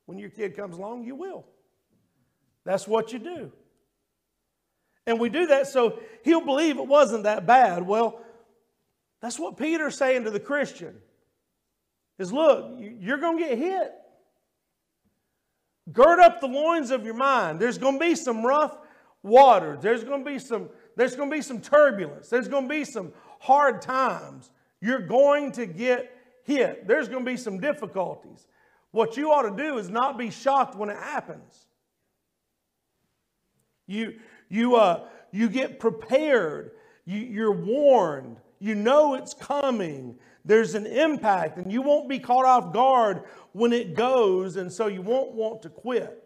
when 0.05 0.17
your 0.17 0.29
kid 0.29 0.55
comes 0.55 0.77
along, 0.77 1.03
you 1.05 1.15
will. 1.15 1.45
That's 2.65 2.87
what 2.87 3.13
you 3.13 3.19
do. 3.19 3.51
And 5.05 5.19
we 5.19 5.29
do 5.29 5.47
that 5.47 5.67
so 5.67 5.99
he'll 6.23 6.45
believe 6.45 6.77
it 6.77 6.87
wasn't 6.87 7.23
that 7.23 7.45
bad. 7.45 7.85
Well, 7.85 8.21
that's 9.21 9.37
what 9.37 9.57
Peter's 9.57 9.97
saying 9.97 10.23
to 10.25 10.31
the 10.31 10.39
Christian. 10.39 10.95
Is 12.19 12.31
look, 12.31 12.77
you're 12.77 13.17
going 13.17 13.37
to 13.37 13.43
get 13.43 13.57
hit. 13.57 13.91
Gird 15.91 16.19
up 16.19 16.39
the 16.39 16.47
loins 16.47 16.91
of 16.91 17.03
your 17.03 17.15
mind. 17.15 17.59
There's 17.59 17.77
going 17.77 17.99
to 17.99 18.05
be 18.05 18.15
some 18.15 18.45
rough 18.45 18.77
waters. 19.23 19.79
There's 19.81 20.03
going 20.03 20.23
to 20.23 20.29
be 20.29 20.39
some 20.39 20.69
there's 20.95 21.15
going 21.15 21.29
to 21.29 21.35
be 21.35 21.41
some 21.41 21.59
turbulence. 21.59 22.29
There's 22.29 22.47
going 22.47 22.67
to 22.67 22.69
be 22.69 22.85
some 22.85 23.13
hard 23.39 23.81
times. 23.81 24.51
You're 24.79 25.01
going 25.01 25.51
to 25.53 25.65
get 25.65 26.15
hit. 26.43 26.87
There's 26.87 27.09
going 27.09 27.25
to 27.25 27.31
be 27.31 27.37
some 27.37 27.59
difficulties. 27.59 28.47
What 28.93 29.17
you 29.17 29.31
ought 29.31 29.49
to 29.49 29.57
do 29.57 29.79
is 29.79 29.89
not 29.89 30.19
be 30.19 30.29
shocked 30.29 30.75
when 30.75 30.89
it 30.89 30.97
happens. 30.97 31.65
You, 33.87 34.19
you, 34.49 34.75
uh, 34.75 35.07
you 35.31 35.49
get 35.49 35.79
prepared. 35.79 36.71
You, 37.03 37.19
you're 37.19 37.51
warned. 37.51 38.37
You 38.59 38.75
know 38.75 39.15
it's 39.15 39.33
coming. 39.33 40.19
There's 40.45 40.75
an 40.75 40.85
impact, 40.85 41.57
and 41.57 41.71
you 41.71 41.81
won't 41.81 42.07
be 42.07 42.19
caught 42.19 42.45
off 42.45 42.71
guard 42.71 43.23
when 43.51 43.73
it 43.73 43.95
goes, 43.95 44.57
and 44.57 44.71
so 44.71 44.85
you 44.85 45.01
won't 45.01 45.31
want 45.31 45.63
to 45.63 45.69
quit. 45.69 46.23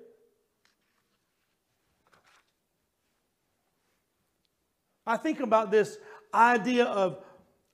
I 5.06 5.15
think 5.15 5.39
about 5.39 5.71
this 5.71 5.97
idea 6.34 6.84
of, 6.84 7.23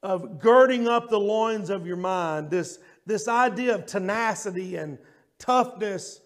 of 0.03 0.37
girding 0.37 0.87
up 0.87 1.09
the 1.09 1.19
loins 1.19 1.71
of 1.71 1.87
your 1.87 1.97
mind, 1.97 2.51
this, 2.51 2.77
this 3.05 3.27
idea 3.27 3.75
of 3.75 3.85
tenacity 3.85 4.75
and 4.75 4.97
toughness 5.37 6.21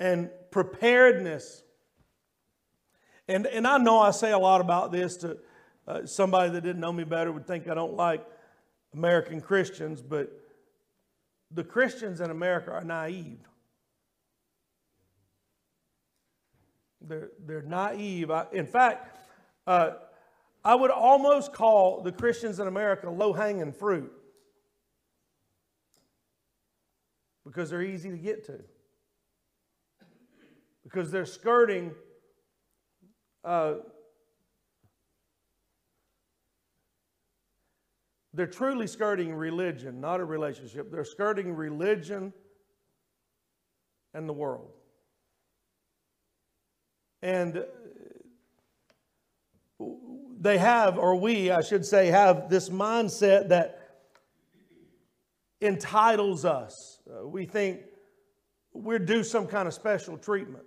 and 0.00 0.30
preparedness. 0.50 1.62
And, 3.28 3.46
and 3.46 3.66
I 3.66 3.78
know 3.78 4.00
I 4.00 4.10
say 4.10 4.32
a 4.32 4.38
lot 4.38 4.60
about 4.60 4.92
this 4.92 5.16
to 5.18 5.38
uh, 5.86 6.06
somebody 6.06 6.50
that 6.50 6.62
didn't 6.62 6.80
know 6.80 6.92
me 6.92 7.04
better 7.04 7.32
would 7.32 7.46
think 7.46 7.68
I 7.68 7.74
don't 7.74 7.94
like 7.94 8.24
American 8.94 9.40
Christians, 9.40 10.02
but 10.02 10.32
the 11.50 11.64
Christians 11.64 12.20
in 12.20 12.30
America 12.30 12.72
are 12.72 12.84
naive. 12.84 13.38
They're, 17.00 17.30
they're 17.46 17.62
naive. 17.62 18.30
I, 18.30 18.46
in 18.52 18.66
fact, 18.66 19.16
uh, 19.66 19.92
I 20.64 20.74
would 20.74 20.90
almost 20.90 21.52
call 21.52 22.02
the 22.02 22.10
Christians 22.10 22.58
in 22.58 22.66
America 22.66 23.08
low 23.08 23.32
hanging 23.32 23.72
fruit 23.72 24.12
because 27.46 27.70
they're 27.70 27.82
easy 27.82 28.10
to 28.10 28.18
get 28.18 28.44
to. 28.46 28.58
Because 30.82 31.10
they're 31.10 31.24
skirting 31.24 31.94
uh, 33.44 33.74
they're 38.34 38.48
truly 38.48 38.88
skirting 38.88 39.32
religion, 39.32 40.00
not 40.00 40.18
a 40.18 40.24
relationship. 40.24 40.90
They're 40.90 41.04
skirting 41.04 41.54
religion 41.54 42.32
and 44.12 44.28
the 44.28 44.32
world. 44.32 44.72
And 47.22 47.64
they 50.40 50.58
have, 50.58 50.98
or 50.98 51.14
we, 51.16 51.50
I 51.52 51.60
should 51.60 51.86
say, 51.86 52.08
have 52.08 52.50
this 52.50 52.68
mindset 52.68 53.48
that 53.50 53.80
entitles 55.60 56.44
us. 56.44 56.95
Uh, 57.08 57.26
we 57.26 57.44
think 57.46 57.80
we're 58.72 58.98
due 58.98 59.22
some 59.22 59.46
kind 59.46 59.68
of 59.68 59.74
special 59.74 60.18
treatment. 60.18 60.64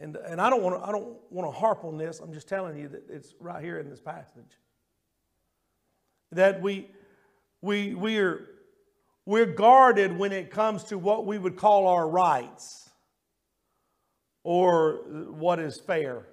And, 0.00 0.16
and 0.16 0.40
I 0.40 0.50
don't 0.50 0.62
want 0.62 0.82
to 0.82 0.88
I 0.88 0.90
don't 0.90 1.16
want 1.30 1.52
to 1.52 1.56
harp 1.56 1.84
on 1.84 1.96
this. 1.96 2.20
I'm 2.20 2.32
just 2.32 2.48
telling 2.48 2.76
you 2.76 2.88
that 2.88 3.04
it's 3.08 3.34
right 3.38 3.62
here 3.62 3.78
in 3.78 3.88
this 3.88 4.00
passage. 4.00 4.58
That 6.32 6.60
we 6.60 6.88
we 7.60 7.94
we 7.94 8.18
are 8.18 8.48
we're 9.26 9.46
guarded 9.46 10.18
when 10.18 10.32
it 10.32 10.50
comes 10.50 10.84
to 10.84 10.98
what 10.98 11.26
we 11.26 11.38
would 11.38 11.56
call 11.56 11.86
our 11.86 12.08
rights 12.08 12.90
or 14.42 15.04
what 15.30 15.60
is 15.60 15.78
fair. 15.78 16.26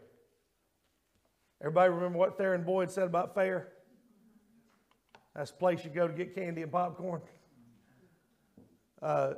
Everybody 1.62 1.92
remember 1.92 2.18
what 2.18 2.38
Theron 2.38 2.64
Boyd 2.64 2.90
said 2.90 3.04
about 3.04 3.36
fair? 3.36 3.68
That's 5.40 5.52
the 5.52 5.58
place 5.58 5.86
you 5.86 5.90
go 5.90 6.06
to 6.06 6.14
get 6.14 6.36
candy 6.36 6.64
and 6.64 6.72
popcorn. 6.72 7.22
Uh, 9.02 9.36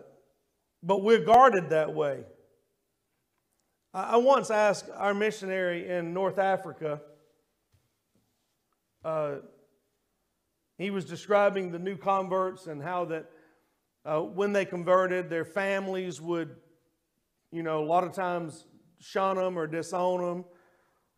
but 0.81 1.03
we're 1.03 1.23
guarded 1.23 1.69
that 1.69 1.93
way. 1.93 2.23
I, 3.93 4.13
I, 4.13 4.17
once 4.17 4.49
asked 4.49 4.89
our 4.95 5.13
missionary 5.13 5.87
in 5.87 6.11
North 6.11 6.39
Africa, 6.39 7.01
uh, 9.05 9.35
he 10.79 10.89
was 10.89 11.05
describing 11.05 11.71
the 11.71 11.77
new 11.77 11.97
converts 11.97 12.65
and 12.65 12.81
how 12.81 13.05
that 13.05 13.29
uh, 14.03 14.21
when 14.21 14.53
they 14.53 14.65
converted, 14.65 15.29
their 15.29 15.45
families 15.45 16.19
would, 16.19 16.55
you 17.51 17.61
know, 17.61 17.83
a 17.83 17.85
lot 17.85 18.03
of 18.03 18.11
times 18.11 18.65
shun 18.99 19.35
them 19.35 19.55
or 19.55 19.67
disown 19.67 20.19
them 20.19 20.45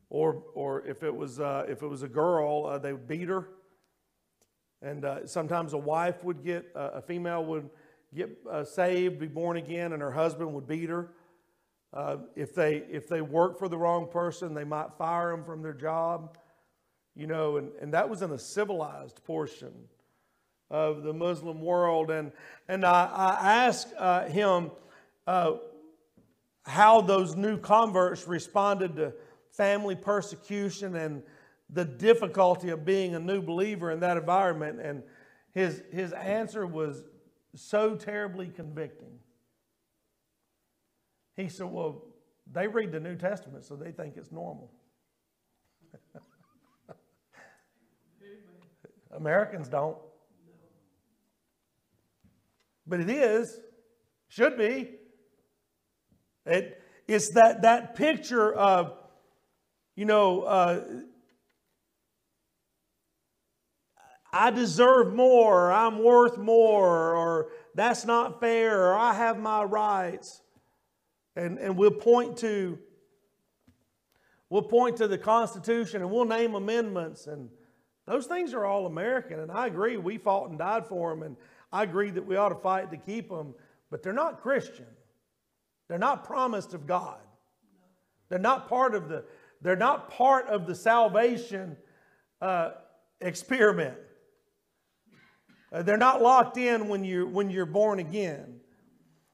or, 0.09 0.43
or 0.53 0.85
if, 0.85 1.03
it 1.03 1.15
was, 1.15 1.39
uh, 1.39 1.63
if 1.69 1.83
it 1.83 1.87
was 1.87 2.03
a 2.03 2.09
girl, 2.09 2.65
uh, 2.65 2.77
they 2.77 2.91
would 2.91 3.07
beat 3.07 3.29
her. 3.29 3.47
And 4.83 5.05
uh, 5.05 5.25
sometimes 5.25 5.71
a 5.71 5.77
wife 5.77 6.23
would 6.23 6.43
get, 6.43 6.69
uh, 6.75 6.91
a 6.95 7.01
female 7.01 7.45
would 7.45 7.69
get 8.13 8.37
uh, 8.49 8.65
saved, 8.65 9.17
be 9.17 9.27
born 9.27 9.55
again, 9.55 9.93
and 9.93 10.01
her 10.01 10.11
husband 10.11 10.53
would 10.53 10.67
beat 10.67 10.89
her. 10.89 11.11
Uh, 11.93 12.17
if, 12.35 12.53
they, 12.53 12.83
if 12.91 13.07
they 13.07 13.21
worked 13.21 13.57
for 13.57 13.69
the 13.69 13.77
wrong 13.77 14.07
person, 14.07 14.53
they 14.53 14.65
might 14.65 14.93
fire 14.97 15.31
them 15.31 15.45
from 15.45 15.61
their 15.61 15.73
job. 15.73 16.37
You 17.15 17.27
know, 17.27 17.57
and, 17.57 17.71
and 17.81 17.93
that 17.93 18.09
was 18.09 18.21
in 18.21 18.31
a 18.31 18.39
civilized 18.39 19.23
portion 19.23 19.71
of 20.69 21.03
the 21.03 21.13
Muslim 21.13 21.61
world. 21.61 22.11
And, 22.11 22.31
and 22.67 22.83
I, 22.83 23.05
I 23.05 23.53
asked 23.65 23.93
him 24.31 24.71
how 26.65 27.01
those 27.01 27.35
new 27.35 27.57
converts 27.57 28.27
responded 28.27 28.95
to 28.95 29.13
family 29.51 29.95
persecution 29.95 30.95
and 30.95 31.21
the 31.73 31.83
difficulty 31.85 32.69
of 32.69 32.85
being 32.85 33.15
a 33.15 33.19
new 33.19 33.41
believer 33.41 33.91
in 33.91 33.99
that 34.01 34.15
environment. 34.17 34.79
And 34.79 35.03
his, 35.53 35.81
his 35.91 36.13
answer 36.13 36.65
was 36.67 37.03
so 37.55 37.95
terribly 37.95 38.47
convicting. 38.47 39.19
He 41.35 41.49
said, 41.49 41.65
Well, 41.67 42.05
they 42.51 42.67
read 42.67 42.91
the 42.91 42.99
New 42.99 43.15
Testament, 43.15 43.63
so 43.63 43.75
they 43.75 43.91
think 43.91 44.17
it's 44.17 44.31
normal. 44.31 44.71
Americans 49.15 49.67
don't. 49.67 49.97
But 52.85 52.99
it 52.99 53.09
is, 53.09 53.59
should 54.27 54.57
be. 54.57 54.91
It, 56.45 56.81
it's 57.07 57.29
that, 57.33 57.61
that 57.61 57.95
picture 57.95 58.53
of 58.53 58.93
you 59.95 60.05
know, 60.05 60.41
uh, 60.41 60.83
I 64.33 64.49
deserve 64.49 65.13
more, 65.13 65.67
or 65.67 65.71
I'm 65.71 66.03
worth 66.03 66.39
more, 66.39 67.15
or 67.15 67.49
that's 67.75 68.03
not 68.03 68.39
fair, 68.39 68.87
or 68.87 68.95
I 68.95 69.13
have 69.13 69.37
my 69.37 69.63
rights. 69.63 70.41
And, 71.35 71.59
and 71.59 71.77
we'll 71.77 71.91
point 71.91 72.37
to 72.37 72.77
we'll 74.49 74.63
point 74.63 74.97
to 74.97 75.07
the 75.07 75.17
Constitution 75.17 76.03
and 76.03 76.11
we'll 76.11 76.25
name 76.25 76.53
amendments 76.53 77.25
and 77.25 77.49
those 78.05 78.27
things 78.27 78.53
are 78.53 78.65
all 78.65 78.85
American 78.85 79.39
and 79.39 79.51
I 79.51 79.65
agree 79.65 79.97
we 79.97 80.19
fought 80.19 80.51
and 80.51 80.59
died 80.59 80.85
for 80.85 81.09
them 81.09 81.23
and 81.23 81.35
I 81.71 81.81
agree 81.81 82.11
that 82.11 82.23
we 82.23 82.35
ought 82.35 82.49
to 82.49 82.55
fight 82.55 82.91
to 82.91 82.97
keep 82.97 83.29
them 83.29 83.55
but 83.89 84.03
they're 84.03 84.13
not 84.13 84.41
Christian. 84.41 84.85
They're 85.87 85.97
not 85.97 86.23
promised 86.23 86.75
of 86.75 86.85
God. 86.85 87.17
They're 88.29 88.37
not 88.37 88.69
part 88.69 88.93
of 88.93 89.09
the 89.09 89.23
they're 89.63 89.75
not 89.75 90.11
part 90.11 90.47
of 90.47 90.67
the 90.67 90.75
salvation 90.75 91.75
uh, 92.41 92.71
experiment. 93.21 93.97
Uh, 95.73 95.81
they're 95.81 95.97
not 95.97 96.21
locked 96.21 96.57
in 96.57 96.87
when 96.87 97.03
you're, 97.03 97.25
when 97.25 97.49
you're 97.49 97.65
born 97.65 97.99
again. 97.99 98.59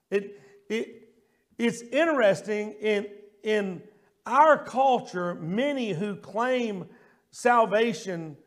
It, 0.09 0.39
it, 0.69 1.09
it's 1.57 1.81
interesting 1.81 2.71
in, 2.79 3.07
in 3.43 3.83
our 4.25 4.57
culture, 4.63 5.35
many 5.35 5.91
who 5.91 6.15
claim 6.15 6.87
salvation, 7.31 8.37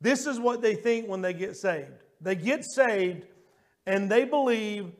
this 0.00 0.26
is 0.26 0.38
what 0.38 0.62
they 0.62 0.76
think 0.76 1.08
when 1.08 1.22
they 1.22 1.32
get 1.32 1.56
saved. 1.56 2.04
They 2.20 2.36
get 2.36 2.64
saved 2.64 3.26
and 3.86 4.10
they 4.10 4.24
believe 4.24 4.92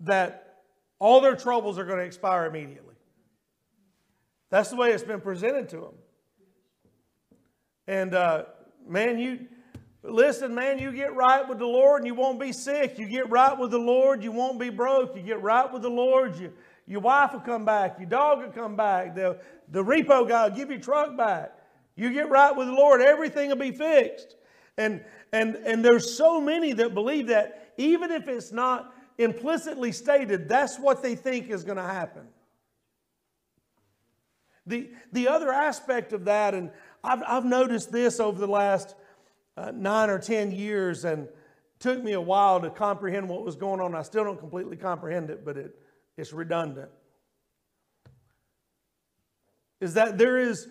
that 0.00 0.62
all 0.98 1.20
their 1.20 1.34
troubles 1.34 1.78
are 1.78 1.84
going 1.84 1.98
to 1.98 2.04
expire 2.04 2.46
immediately. 2.46 2.94
That's 4.50 4.70
the 4.70 4.76
way 4.76 4.92
it's 4.92 5.02
been 5.02 5.20
presented 5.20 5.68
to 5.70 5.76
them. 5.76 5.94
And 7.86 8.14
uh, 8.14 8.44
man, 8.86 9.18
you 9.18 9.48
listen, 10.02 10.54
man, 10.54 10.78
you 10.78 10.92
get 10.92 11.14
right 11.14 11.46
with 11.48 11.58
the 11.58 11.66
Lord 11.66 12.00
and 12.00 12.06
you 12.06 12.14
won't 12.14 12.40
be 12.40 12.52
sick. 12.52 12.98
You 12.98 13.06
get 13.06 13.28
right 13.30 13.56
with 13.56 13.70
the 13.70 13.78
Lord, 13.78 14.22
you 14.22 14.32
won't 14.32 14.58
be 14.58 14.70
broke. 14.70 15.16
You 15.16 15.22
get 15.22 15.42
right 15.42 15.70
with 15.70 15.82
the 15.82 15.90
Lord, 15.90 16.38
you, 16.38 16.52
your 16.86 17.00
wife 17.00 17.32
will 17.32 17.40
come 17.40 17.64
back, 17.64 17.98
your 17.98 18.08
dog 18.08 18.40
will 18.40 18.50
come 18.50 18.76
back, 18.76 19.14
the, 19.14 19.38
the 19.68 19.82
repo 19.82 20.28
guy 20.28 20.48
will 20.48 20.56
give 20.56 20.70
your 20.70 20.80
truck 20.80 21.16
back. 21.16 21.52
You 21.96 22.12
get 22.12 22.30
right 22.30 22.54
with 22.56 22.66
the 22.66 22.72
Lord, 22.72 23.00
everything 23.00 23.50
will 23.50 23.56
be 23.56 23.72
fixed. 23.72 24.36
And 24.76 25.04
and 25.32 25.56
and 25.56 25.84
there's 25.84 26.16
so 26.16 26.40
many 26.40 26.72
that 26.72 26.94
believe 26.94 27.26
that 27.26 27.72
even 27.76 28.10
if 28.10 28.26
it's 28.26 28.52
not 28.52 28.94
implicitly 29.18 29.92
stated, 29.92 30.48
that's 30.48 30.78
what 30.78 31.02
they 31.02 31.14
think 31.14 31.50
is 31.50 31.62
going 31.62 31.76
to 31.76 31.82
happen. 31.82 32.26
The, 34.66 34.90
the 35.12 35.28
other 35.28 35.52
aspect 35.52 36.12
of 36.12 36.24
that, 36.26 36.54
and 36.54 36.70
I've, 37.02 37.22
I've 37.26 37.44
noticed 37.44 37.90
this 37.90 38.20
over 38.20 38.38
the 38.38 38.50
last 38.50 38.94
uh, 39.60 39.72
nine 39.74 40.08
or 40.08 40.18
10 40.18 40.52
years, 40.52 41.04
and 41.04 41.28
took 41.78 42.02
me 42.02 42.12
a 42.12 42.20
while 42.20 42.60
to 42.60 42.70
comprehend 42.70 43.28
what 43.28 43.44
was 43.44 43.56
going 43.56 43.80
on. 43.80 43.94
I 43.94 44.02
still 44.02 44.24
don't 44.24 44.38
completely 44.38 44.76
comprehend 44.76 45.30
it, 45.30 45.44
but 45.44 45.56
it, 45.56 45.74
it's 46.16 46.32
redundant. 46.32 46.88
Is 49.80 49.94
that 49.94 50.18
there 50.18 50.38
is, 50.38 50.68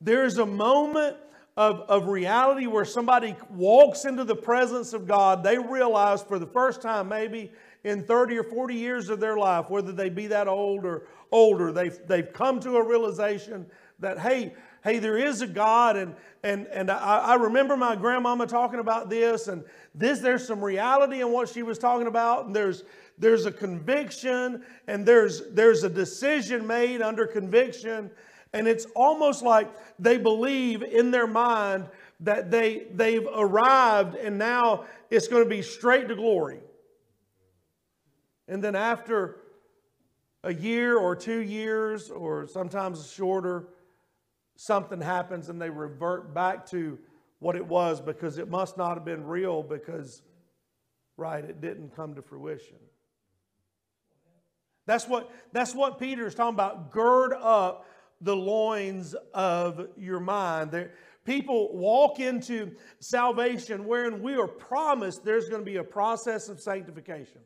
there 0.00 0.24
is 0.24 0.38
a 0.38 0.46
moment 0.46 1.16
of, 1.56 1.80
of 1.82 2.08
reality 2.08 2.66
where 2.66 2.84
somebody 2.84 3.36
walks 3.50 4.04
into 4.04 4.24
the 4.24 4.36
presence 4.36 4.92
of 4.92 5.06
God, 5.06 5.44
they 5.44 5.58
realize 5.58 6.22
for 6.22 6.38
the 6.38 6.46
first 6.46 6.80
time, 6.80 7.08
maybe 7.08 7.52
in 7.84 8.04
30 8.04 8.38
or 8.38 8.44
40 8.44 8.74
years 8.74 9.08
of 9.08 9.20
their 9.20 9.36
life, 9.36 9.68
whether 9.68 9.92
they 9.92 10.08
be 10.08 10.28
that 10.28 10.48
old 10.48 10.84
or 10.84 11.08
older, 11.30 11.72
they've, 11.72 11.98
they've 12.06 12.32
come 12.32 12.60
to 12.60 12.76
a 12.76 12.86
realization 12.86 13.66
that, 13.98 14.18
hey, 14.18 14.54
hey, 14.82 14.98
there 14.98 15.18
is 15.18 15.42
a 15.42 15.46
God. 15.46 15.96
And, 15.96 16.14
and, 16.42 16.66
and 16.68 16.90
I, 16.90 17.18
I 17.18 17.34
remember 17.34 17.76
my 17.76 17.96
grandmama 17.96 18.46
talking 18.46 18.80
about 18.80 19.08
this, 19.08 19.48
and 19.48 19.64
this, 19.94 20.20
there's 20.20 20.46
some 20.46 20.62
reality 20.62 21.20
in 21.20 21.32
what 21.32 21.48
she 21.48 21.62
was 21.62 21.78
talking 21.78 22.06
about, 22.06 22.46
and 22.46 22.54
there's, 22.56 22.84
there's 23.18 23.46
a 23.46 23.52
conviction, 23.52 24.64
and 24.86 25.06
there's, 25.06 25.50
there's 25.50 25.84
a 25.84 25.90
decision 25.90 26.66
made 26.66 27.00
under 27.00 27.26
conviction. 27.26 28.10
And 28.52 28.68
it's 28.68 28.86
almost 28.94 29.42
like 29.42 29.70
they 29.98 30.18
believe 30.18 30.82
in 30.82 31.10
their 31.10 31.26
mind 31.26 31.88
that 32.20 32.50
they, 32.50 32.86
they've 32.92 33.26
arrived 33.34 34.14
and 34.14 34.38
now 34.38 34.84
it's 35.10 35.28
going 35.28 35.42
to 35.42 35.48
be 35.48 35.62
straight 35.62 36.08
to 36.08 36.14
glory. 36.14 36.60
And 38.48 38.62
then 38.62 38.74
after 38.74 39.38
a 40.44 40.52
year 40.52 40.98
or 40.98 41.16
two 41.16 41.40
years, 41.40 42.10
or 42.10 42.46
sometimes 42.46 43.12
shorter, 43.12 43.68
something 44.56 45.00
happens 45.00 45.48
and 45.48 45.60
they 45.60 45.70
revert 45.70 46.34
back 46.34 46.66
to 46.70 46.98
what 47.38 47.56
it 47.56 47.66
was 47.66 48.00
because 48.00 48.38
it 48.38 48.48
must 48.48 48.76
not 48.76 48.94
have 48.94 49.04
been 49.04 49.24
real 49.24 49.62
because, 49.62 50.22
right, 51.16 51.44
it 51.44 51.60
didn't 51.60 51.94
come 51.94 52.14
to 52.14 52.22
fruition. 52.22 52.76
That's 54.86 55.08
what, 55.08 55.30
that's 55.52 55.74
what 55.74 55.98
Peter 55.98 56.26
is 56.26 56.34
talking 56.34 56.54
about. 56.54 56.90
Gird 56.90 57.32
up 57.32 57.86
the 58.20 58.34
loins 58.36 59.14
of 59.34 59.88
your 59.96 60.20
mind. 60.20 60.70
There, 60.70 60.92
people 61.24 61.76
walk 61.76 62.20
into 62.20 62.72
salvation 63.00 63.86
wherein 63.86 64.22
we 64.22 64.36
are 64.36 64.48
promised 64.48 65.24
there's 65.24 65.48
going 65.48 65.62
to 65.62 65.70
be 65.70 65.76
a 65.76 65.84
process 65.84 66.48
of 66.48 66.60
sanctification. 66.60 67.40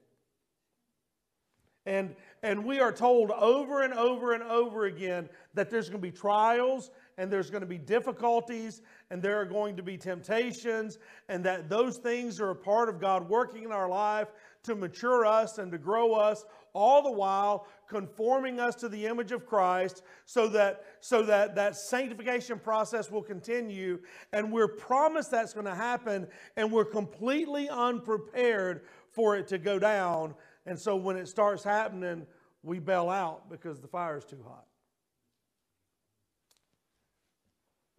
And, 1.86 2.16
and 2.42 2.64
we 2.64 2.80
are 2.80 2.92
told 2.92 3.30
over 3.30 3.82
and 3.82 3.94
over 3.94 4.32
and 4.34 4.42
over 4.42 4.86
again 4.86 5.28
that 5.54 5.70
there's 5.70 5.88
going 5.88 6.02
to 6.02 6.06
be 6.06 6.16
trials 6.16 6.90
and 7.16 7.32
there's 7.32 7.48
going 7.48 7.60
to 7.60 7.66
be 7.66 7.78
difficulties 7.78 8.82
and 9.10 9.22
there 9.22 9.40
are 9.40 9.46
going 9.46 9.76
to 9.76 9.82
be 9.82 9.96
temptations 9.96 10.98
and 11.28 11.44
that 11.44 11.68
those 11.68 11.98
things 11.98 12.40
are 12.40 12.50
a 12.50 12.56
part 12.56 12.88
of 12.88 13.00
God 13.00 13.28
working 13.28 13.62
in 13.62 13.72
our 13.72 13.88
life 13.88 14.28
to 14.64 14.74
mature 14.74 15.24
us 15.24 15.58
and 15.58 15.70
to 15.70 15.78
grow 15.78 16.12
us 16.12 16.44
all 16.72 17.02
the 17.02 17.10
while 17.10 17.66
conforming 17.88 18.60
us 18.60 18.74
to 18.74 18.88
the 18.88 19.06
image 19.06 19.32
of 19.32 19.46
Christ 19.46 20.02
so 20.26 20.48
that 20.48 20.84
so 21.00 21.22
that 21.22 21.54
that 21.54 21.76
sanctification 21.76 22.58
process 22.58 23.10
will 23.10 23.22
continue. 23.22 24.00
And 24.32 24.52
we're 24.52 24.68
promised 24.68 25.30
that's 25.30 25.54
going 25.54 25.66
to 25.66 25.74
happen 25.74 26.26
and 26.56 26.70
we're 26.70 26.84
completely 26.84 27.68
unprepared 27.68 28.82
for 29.12 29.36
it 29.36 29.46
to 29.48 29.58
go 29.58 29.78
down 29.78 30.34
and 30.66 30.78
so 30.78 30.96
when 30.96 31.16
it 31.16 31.28
starts 31.28 31.62
happening, 31.62 32.26
we 32.62 32.80
bail 32.80 33.08
out 33.08 33.48
because 33.48 33.80
the 33.80 33.86
fire 33.86 34.18
is 34.18 34.24
too 34.24 34.42
hot. 34.44 34.66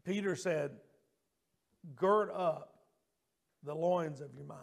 Peter 0.03 0.35
said, 0.35 0.71
Gird 1.95 2.29
up 2.31 2.77
the 3.63 3.73
loins 3.73 4.19
of 4.19 4.33
your 4.33 4.43
mind. 4.43 4.59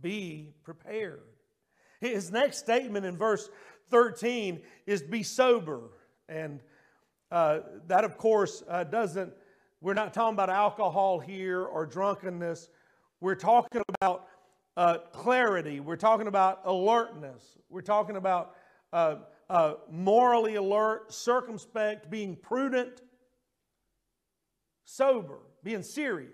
Be 0.00 0.52
prepared. 0.62 1.22
His 2.00 2.30
next 2.30 2.58
statement 2.58 3.04
in 3.04 3.16
verse 3.16 3.48
13 3.90 4.60
is 4.86 5.02
be 5.02 5.22
sober. 5.22 5.90
And 6.28 6.60
uh, 7.30 7.60
that, 7.86 8.04
of 8.04 8.16
course, 8.16 8.62
uh, 8.68 8.84
doesn't, 8.84 9.32
we're 9.80 9.94
not 9.94 10.14
talking 10.14 10.34
about 10.34 10.50
alcohol 10.50 11.18
here 11.18 11.62
or 11.62 11.86
drunkenness. 11.86 12.68
We're 13.20 13.34
talking 13.34 13.82
about 14.00 14.28
uh, 14.76 14.98
clarity. 15.12 15.80
We're 15.80 15.96
talking 15.96 16.26
about 16.26 16.60
alertness. 16.64 17.56
We're 17.68 17.80
talking 17.80 18.16
about 18.16 18.54
uh, 18.92 19.16
uh, 19.48 19.74
morally 19.90 20.56
alert, 20.56 21.12
circumspect, 21.12 22.10
being 22.10 22.36
prudent, 22.36 23.00
sober, 24.84 25.38
being 25.62 25.82
serious. 25.82 26.32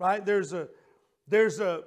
Right? 0.00 0.24
There's 0.24 0.52
a 0.52 0.68
there's 1.28 1.60
a 1.60 1.84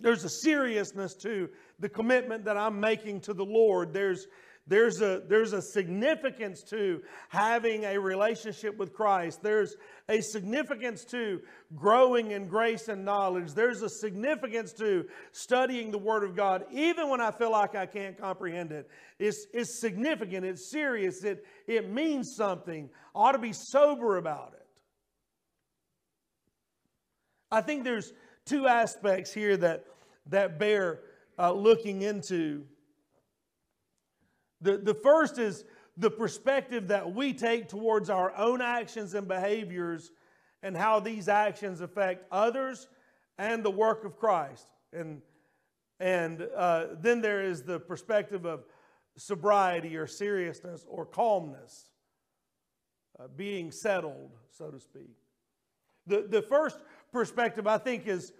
there's 0.00 0.24
a 0.24 0.28
seriousness 0.28 1.14
to 1.14 1.48
the 1.78 1.88
commitment 1.88 2.44
that 2.44 2.56
I'm 2.56 2.78
making 2.80 3.20
to 3.22 3.34
the 3.34 3.44
Lord. 3.44 3.92
There's 3.92 4.26
there's 4.68 5.00
a, 5.00 5.22
there's 5.28 5.52
a 5.52 5.62
significance 5.62 6.62
to 6.64 7.02
having 7.28 7.84
a 7.84 7.98
relationship 7.98 8.76
with 8.76 8.92
Christ. 8.92 9.40
There's 9.40 9.76
a 10.08 10.20
significance 10.20 11.04
to 11.06 11.40
growing 11.76 12.32
in 12.32 12.48
grace 12.48 12.88
and 12.88 13.04
knowledge. 13.04 13.54
There's 13.54 13.82
a 13.82 13.88
significance 13.88 14.72
to 14.74 15.06
studying 15.30 15.92
the 15.92 15.98
Word 15.98 16.24
of 16.24 16.34
God, 16.34 16.64
even 16.72 17.08
when 17.08 17.20
I 17.20 17.30
feel 17.30 17.52
like 17.52 17.76
I 17.76 17.86
can't 17.86 18.18
comprehend 18.18 18.72
it. 18.72 18.90
It's, 19.20 19.46
it's 19.54 19.80
significant, 19.80 20.44
it's 20.44 20.68
serious, 20.68 21.22
it, 21.22 21.44
it 21.68 21.88
means 21.88 22.34
something. 22.36 22.90
I 23.14 23.18
ought 23.18 23.32
to 23.32 23.38
be 23.38 23.52
sober 23.52 24.16
about 24.16 24.54
it. 24.54 24.66
I 27.52 27.60
think 27.60 27.84
there's 27.84 28.12
two 28.44 28.66
aspects 28.66 29.32
here 29.32 29.56
that, 29.58 29.84
that 30.26 30.58
bear 30.58 31.02
uh, 31.38 31.52
looking 31.52 32.02
into. 32.02 32.64
The, 34.60 34.78
the 34.78 34.94
first 34.94 35.38
is 35.38 35.64
the 35.96 36.10
perspective 36.10 36.88
that 36.88 37.14
we 37.14 37.32
take 37.32 37.68
towards 37.68 38.10
our 38.10 38.34
own 38.36 38.60
actions 38.60 39.14
and 39.14 39.26
behaviors 39.26 40.12
and 40.62 40.76
how 40.76 41.00
these 41.00 41.28
actions 41.28 41.80
affect 41.80 42.24
others 42.30 42.88
and 43.38 43.64
the 43.64 43.70
work 43.70 44.04
of 44.04 44.16
Christ. 44.16 44.66
And, 44.92 45.22
and 46.00 46.46
uh, 46.56 46.86
then 47.00 47.20
there 47.20 47.42
is 47.42 47.62
the 47.62 47.78
perspective 47.78 48.44
of 48.44 48.64
sobriety 49.16 49.96
or 49.96 50.06
seriousness 50.06 50.84
or 50.88 51.06
calmness, 51.06 51.90
uh, 53.18 53.28
being 53.34 53.70
settled, 53.70 54.32
so 54.50 54.70
to 54.70 54.78
speak. 54.78 55.16
The, 56.06 56.26
the 56.28 56.42
first 56.42 56.78
perspective, 57.12 57.66
I 57.66 57.78
think, 57.78 58.06
is 58.06 58.32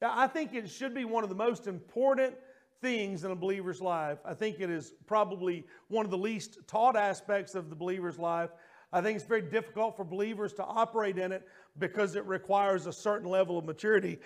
I 0.00 0.26
think 0.26 0.54
it 0.54 0.68
should 0.68 0.94
be 0.94 1.04
one 1.04 1.22
of 1.22 1.28
the 1.28 1.36
most 1.36 1.66
important 1.66 2.34
things 2.82 3.24
in 3.24 3.30
a 3.30 3.36
believer's 3.36 3.80
life. 3.80 4.18
I 4.24 4.34
think 4.34 4.60
it 4.60 4.68
is 4.68 4.92
probably 5.06 5.64
one 5.88 6.04
of 6.04 6.10
the 6.10 6.18
least 6.18 6.58
taught 6.66 6.96
aspects 6.96 7.54
of 7.54 7.70
the 7.70 7.76
believer's 7.76 8.18
life. 8.18 8.50
I 8.92 9.00
think 9.00 9.16
it's 9.16 9.24
very 9.24 9.40
difficult 9.40 9.96
for 9.96 10.04
believers 10.04 10.52
to 10.54 10.64
operate 10.64 11.16
in 11.16 11.32
it 11.32 11.48
because 11.78 12.14
it 12.16 12.26
requires 12.26 12.86
a 12.86 12.92
certain 12.92 13.30
level 13.30 13.56
of 13.56 13.64
maturity. 13.64 14.18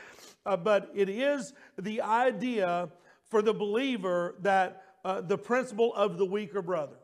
Uh, 0.45 0.57
but 0.57 0.91
it 0.95 1.09
is 1.09 1.53
the 1.79 2.01
idea 2.01 2.89
for 3.29 3.43
the 3.43 3.55
believer 3.55 4.35
that 4.41 4.83
uh, 5.05 5.21
the 5.21 5.39
principle 5.39 5.95
of 5.95 6.19
the 6.19 6.25
weaker 6.25 6.63
brother. 6.63 6.97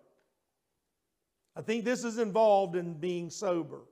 I 1.54 1.60
think 1.60 1.84
this 1.84 2.02
is 2.02 2.18
involved 2.18 2.74
in 2.74 2.94
being 2.94 3.30
sober. 3.30 3.82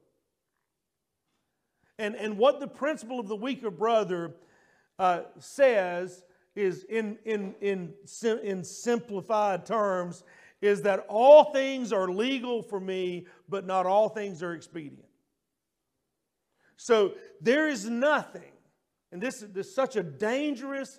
And, 1.98 2.16
and 2.16 2.38
what 2.38 2.58
the 2.58 2.66
principle 2.66 3.20
of 3.20 3.28
the 3.28 3.36
weaker 3.36 3.70
brother 3.70 4.34
uh, 4.98 5.22
says 5.38 6.24
is, 6.56 6.84
in, 6.84 7.18
in, 7.24 7.54
in, 7.60 7.94
in 8.42 8.64
simplified 8.64 9.64
terms, 9.64 10.24
is 10.60 10.82
that 10.82 11.06
all 11.08 11.52
things 11.52 11.92
are 11.92 12.08
legal 12.08 12.62
for 12.62 12.80
me, 12.80 13.26
but 13.48 13.66
not 13.66 13.86
all 13.86 14.08
things 14.08 14.42
are 14.42 14.52
expedient. 14.52 15.06
So 16.76 17.14
there 17.40 17.68
is 17.68 17.88
nothing, 17.88 18.52
and 19.12 19.20
this, 19.20 19.40
this 19.52 19.68
is 19.68 19.74
such 19.74 19.96
a 19.96 20.02
dangerous 20.02 20.98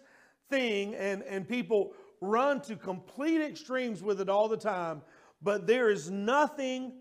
thing, 0.49 0.95
and, 0.95 1.23
and 1.23 1.47
people 1.47 1.93
run 2.21 2.61
to 2.61 2.75
complete 2.75 3.41
extremes 3.41 4.03
with 4.03 4.21
it 4.21 4.29
all 4.29 4.47
the 4.47 4.57
time, 4.57 5.01
but 5.41 5.65
there 5.65 5.89
is 5.89 6.11
nothing 6.11 6.93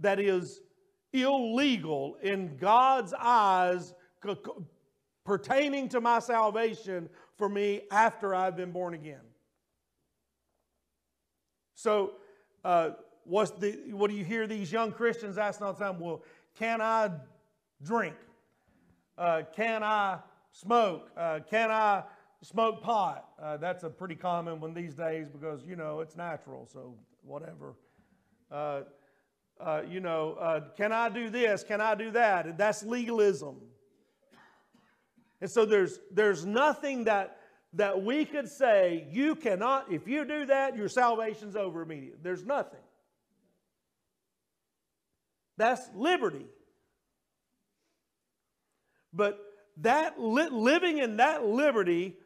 that 0.00 0.18
is 0.18 0.60
illegal 1.12 2.16
in 2.22 2.56
God's 2.56 3.14
eyes 3.18 3.94
pertaining 5.24 5.88
to 5.90 6.00
my 6.00 6.18
salvation 6.18 7.08
for 7.36 7.48
me 7.48 7.82
after 7.90 8.34
I've 8.34 8.56
been 8.56 8.72
born 8.72 8.94
again. 8.94 9.20
So, 11.74 12.12
uh, 12.64 12.90
what's 13.24 13.50
the, 13.52 13.72
what 13.90 14.10
do 14.10 14.16
you 14.16 14.24
hear 14.24 14.46
these 14.46 14.70
young 14.70 14.92
Christians 14.92 15.38
asking 15.38 15.66
all 15.66 15.72
the 15.72 15.84
time? 15.84 15.98
Well, 15.98 16.22
can 16.58 16.80
I 16.80 17.10
drink? 17.82 18.14
Uh, 19.18 19.42
can 19.54 19.82
I 19.82 20.18
smoke? 20.50 21.10
Uh, 21.16 21.40
can 21.48 21.70
I 21.70 22.04
smoke 22.42 22.82
pot? 22.82 23.28
Uh, 23.42 23.56
that's 23.56 23.84
a 23.84 23.90
pretty 23.90 24.14
common 24.14 24.60
one 24.60 24.72
these 24.72 24.94
days 24.94 25.28
because, 25.28 25.64
you 25.66 25.76
know, 25.76 26.00
it's 26.00 26.16
natural, 26.16 26.66
so 26.72 26.94
whatever. 27.22 27.74
Uh, 28.50 28.82
uh, 29.60 29.82
you 29.88 30.00
know, 30.00 30.62
can 30.76 30.92
I 30.92 31.08
do 31.08 31.30
this? 31.30 31.64
Can 31.64 31.80
I 31.80 31.94
do 31.94 32.10
that? 32.12 32.56
That's 32.56 32.82
legalism. 32.82 33.56
And 35.44 35.50
so 35.50 35.66
there's, 35.66 35.98
there's 36.10 36.46
nothing 36.46 37.04
that, 37.04 37.36
that 37.74 38.02
we 38.02 38.24
could 38.24 38.48
say, 38.48 39.06
you 39.12 39.34
cannot, 39.34 39.92
if 39.92 40.08
you 40.08 40.24
do 40.24 40.46
that, 40.46 40.74
your 40.74 40.88
salvation's 40.88 41.54
over 41.54 41.82
immediately. 41.82 42.18
There's 42.22 42.46
nothing. 42.46 42.80
That's 45.58 45.82
liberty. 45.94 46.46
But 49.12 49.38
that 49.82 50.18
li- 50.18 50.48
living 50.50 50.96
in 50.96 51.18
that 51.18 51.44
liberty 51.44 52.16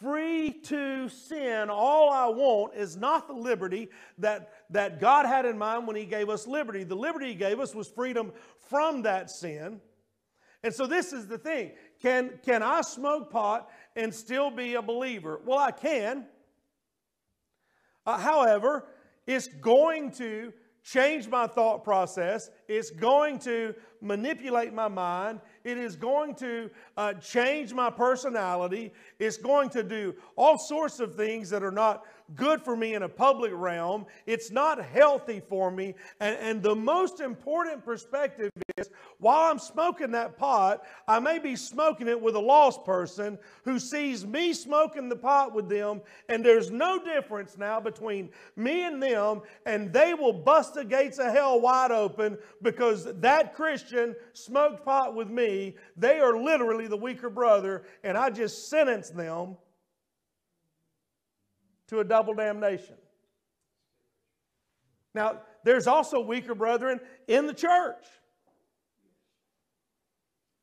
free 0.00 0.52
to 0.64 1.10
sin 1.10 1.68
all 1.68 2.08
I 2.08 2.28
want 2.28 2.74
is 2.74 2.96
not 2.96 3.26
the 3.26 3.34
liberty 3.34 3.90
that, 4.16 4.50
that 4.70 4.98
God 4.98 5.26
had 5.26 5.44
in 5.44 5.58
mind 5.58 5.86
when 5.86 5.96
He 5.96 6.06
gave 6.06 6.30
us 6.30 6.46
liberty. 6.46 6.84
The 6.84 6.94
liberty 6.94 7.26
He 7.26 7.34
gave 7.34 7.60
us 7.60 7.74
was 7.74 7.86
freedom 7.86 8.32
from 8.70 9.02
that 9.02 9.30
sin. 9.30 9.82
And 10.64 10.72
so 10.72 10.86
this 10.86 11.12
is 11.12 11.26
the 11.26 11.38
thing 11.38 11.72
can, 12.02 12.40
can 12.44 12.62
I 12.62 12.80
smoke 12.80 13.30
pot 13.30 13.70
and 13.94 14.12
still 14.12 14.50
be 14.50 14.74
a 14.74 14.82
believer? 14.82 15.40
Well, 15.46 15.58
I 15.58 15.70
can. 15.70 16.26
Uh, 18.04 18.18
however, 18.18 18.86
it's 19.26 19.46
going 19.46 20.10
to 20.12 20.52
change 20.82 21.28
my 21.28 21.46
thought 21.46 21.84
process. 21.84 22.50
It's 22.66 22.90
going 22.90 23.38
to 23.40 23.74
manipulate 24.00 24.74
my 24.74 24.88
mind. 24.88 25.40
It 25.62 25.78
is 25.78 25.94
going 25.94 26.34
to 26.36 26.70
uh, 26.96 27.14
change 27.14 27.72
my 27.72 27.88
personality. 27.88 28.92
It's 29.20 29.36
going 29.36 29.70
to 29.70 29.84
do 29.84 30.16
all 30.34 30.58
sorts 30.58 30.98
of 30.98 31.14
things 31.14 31.50
that 31.50 31.62
are 31.62 31.70
not 31.70 32.02
good 32.34 32.62
for 32.62 32.76
me 32.76 32.94
in 32.94 33.02
a 33.02 33.08
public 33.08 33.52
realm. 33.54 34.06
It's 34.26 34.50
not 34.50 34.84
healthy 34.84 35.40
for 35.40 35.70
me. 35.70 35.94
And, 36.20 36.36
and 36.38 36.62
the 36.62 36.74
most 36.74 37.20
important 37.20 37.84
perspective 37.84 38.50
is 38.76 38.90
while 39.18 39.50
I'm 39.50 39.58
smoking 39.58 40.10
that 40.12 40.36
pot, 40.36 40.82
I 41.06 41.20
may 41.20 41.38
be 41.38 41.56
smoking 41.56 42.08
it 42.08 42.20
with 42.20 42.34
a 42.34 42.40
lost 42.40 42.84
person 42.84 43.38
who 43.64 43.78
sees 43.78 44.26
me 44.26 44.52
smoking 44.52 45.08
the 45.08 45.16
pot 45.16 45.54
with 45.54 45.68
them, 45.68 46.00
and 46.28 46.44
there's 46.44 46.70
no 46.70 47.02
difference 47.02 47.56
now 47.56 47.80
between 47.80 48.30
me 48.56 48.84
and 48.84 49.02
them, 49.02 49.42
and 49.66 49.92
they 49.92 50.14
will 50.14 50.32
bust 50.32 50.74
the 50.74 50.84
gates 50.84 51.18
of 51.18 51.32
hell 51.32 51.60
wide 51.60 51.90
open 51.90 52.38
because 52.62 53.06
that 53.20 53.54
Christian 53.54 54.14
smoked 54.32 54.84
pot 54.84 55.14
with 55.14 55.28
me. 55.28 55.76
They 55.96 56.20
are 56.20 56.36
literally 56.36 56.86
the 56.86 56.96
weaker 56.96 57.30
brother, 57.30 57.84
and 58.02 58.16
I 58.16 58.30
just 58.30 58.68
sentenced 58.68 59.16
them 59.16 59.56
to 61.92 62.00
a 62.00 62.04
double 62.04 62.32
damnation. 62.32 62.94
Now, 65.14 65.42
there's 65.62 65.86
also 65.86 66.20
weaker 66.20 66.54
brethren 66.54 67.00
in 67.28 67.46
the 67.46 67.52
church. 67.52 68.06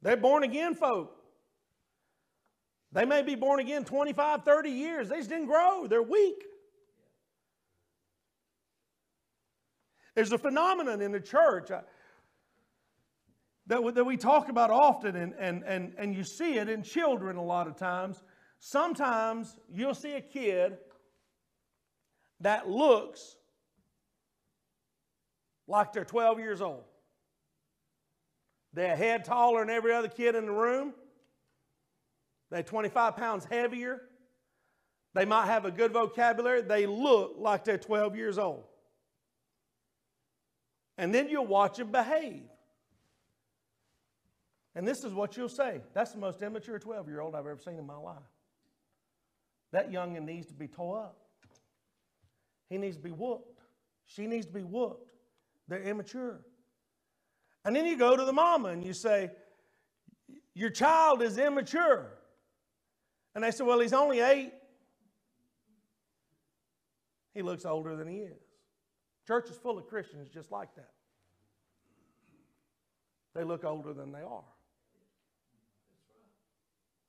They're 0.02 0.18
born 0.18 0.44
again 0.44 0.74
folk. 0.74 1.16
They 2.94 3.06
may 3.06 3.22
be 3.22 3.36
born 3.36 3.60
again 3.60 3.86
25, 3.86 4.44
30 4.44 4.70
years. 4.72 5.10
They 5.10 5.18
just 5.18 5.30
didn't 5.30 5.46
grow. 5.46 5.86
They're 5.86 6.02
weak. 6.02 6.44
There's 10.16 10.32
a 10.32 10.40
phenomenon 10.40 11.00
in 11.00 11.12
the 11.12 11.20
church 11.20 11.70
uh, 11.70 11.82
that, 13.68 13.94
that 13.94 14.04
we 14.04 14.18
talk 14.18 14.50
about 14.50 14.72
often, 14.72 15.16
and, 15.16 15.36
and, 15.38 15.64
and, 15.64 15.94
and 16.00 16.16
you 16.16 16.24
see 16.24 16.58
it 16.58 16.70
in 16.70 16.82
children 16.82 17.38
a 17.38 17.44
lot 17.44 17.68
of 17.68 17.76
times. 17.76 18.24
Sometimes 18.58 19.60
you'll 19.72 19.94
see 19.94 20.14
a 20.14 20.22
kid 20.22 20.80
that 22.42 22.70
looks 22.70 23.36
like 25.68 25.94
they're 25.94 26.06
12 26.06 26.40
years 26.40 26.62
old. 26.62 26.84
They're 28.74 28.94
a 28.94 28.96
head 28.96 29.26
taller 29.26 29.62
than 29.62 29.70
every 29.70 29.94
other 29.94 30.08
kid 30.08 30.36
in 30.36 30.46
the 30.46 30.52
room. 30.52 30.94
They're 32.50 32.64
25 32.64 33.16
pounds 33.16 33.46
heavier. 33.46 34.02
They 35.14 35.26
might 35.26 35.46
have 35.46 35.66
a 35.66 35.72
good 35.72 35.92
vocabulary. 35.92 36.62
They 36.62 36.86
look 36.86 37.36
like 37.38 37.64
they're 37.64 37.78
12 37.78 38.16
years 38.16 38.38
old. 38.38 38.64
And 40.98 41.14
then 41.14 41.30
you'll 41.30 41.48
watch 41.48 41.78
them 41.78 41.92
behave. 41.92 42.44
And 44.76 44.88
this 44.88 45.04
is 45.04 45.14
what 45.14 45.36
you'll 45.36 45.50
say 45.50 45.82
that's 45.94 46.12
the 46.12 46.20
most 46.20 46.42
immature 46.42 46.78
12 46.78 47.08
year 47.08 47.22
old 47.22 47.36
I've 47.36 47.48
ever 47.48 47.60
seen 47.64 47.78
in 47.78 47.86
my 47.86 47.98
life. 47.98 48.18
That 49.72 49.92
youngin 49.92 50.26
needs 50.26 50.48
to 50.48 50.54
be 50.54 50.68
tore 50.68 51.00
up. 51.00 51.18
He 52.70 52.78
needs 52.78 52.98
to 52.98 53.04
be 53.04 53.12
whooped. 53.12 53.62
She 54.06 54.28
needs 54.28 54.46
to 54.46 54.54
be 54.54 54.64
whooped. 54.64 55.12
They're 55.68 55.84
immature. 55.84 56.42
And 57.66 57.76
then 57.76 57.86
you 57.86 57.98
go 57.98 58.16
to 58.16 58.26
the 58.26 58.34
mama 58.34 58.70
and 58.70 58.84
you 58.84 58.94
say, 58.94 59.32
Your 60.54 60.70
child 60.70 61.22
is 61.22 61.38
immature. 61.38 62.14
And 63.36 63.44
they 63.44 63.52
say, 63.52 63.64
Well, 63.64 63.80
he's 63.80 63.94
only 63.94 64.20
eight. 64.20 64.54
He 67.34 67.42
looks 67.42 67.66
older 67.66 67.96
than 67.96 68.08
he 68.08 68.18
is. 68.18 68.42
Church 69.28 69.50
is 69.50 69.58
full 69.58 69.78
of 69.78 69.88
Christians 69.88 70.30
just 70.30 70.52
like 70.52 70.74
that. 70.76 70.90
They 73.36 73.44
look 73.44 73.64
older 73.64 73.94
than 73.94 74.12
they 74.12 74.22
are. 74.22 74.44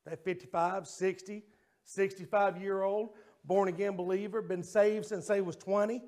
They're 0.05 0.17
55, 0.17 0.87
60, 0.87 1.43
65 1.85 2.61
year 2.61 2.83
old 2.83 3.11
born 3.45 3.69
again 3.69 3.97
believer, 3.97 4.43
been 4.43 4.63
saved 4.63 5.07
since 5.07 5.27
they 5.27 5.41
was 5.41 5.57
20. 5.57 6.03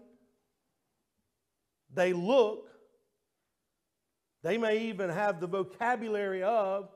They 1.95 2.13
look, 2.13 2.69
they 4.43 4.59
may 4.59 4.89
even 4.89 5.11
have 5.11 5.41
the 5.41 5.47
vocabulary 5.47 6.43
of 6.43 6.89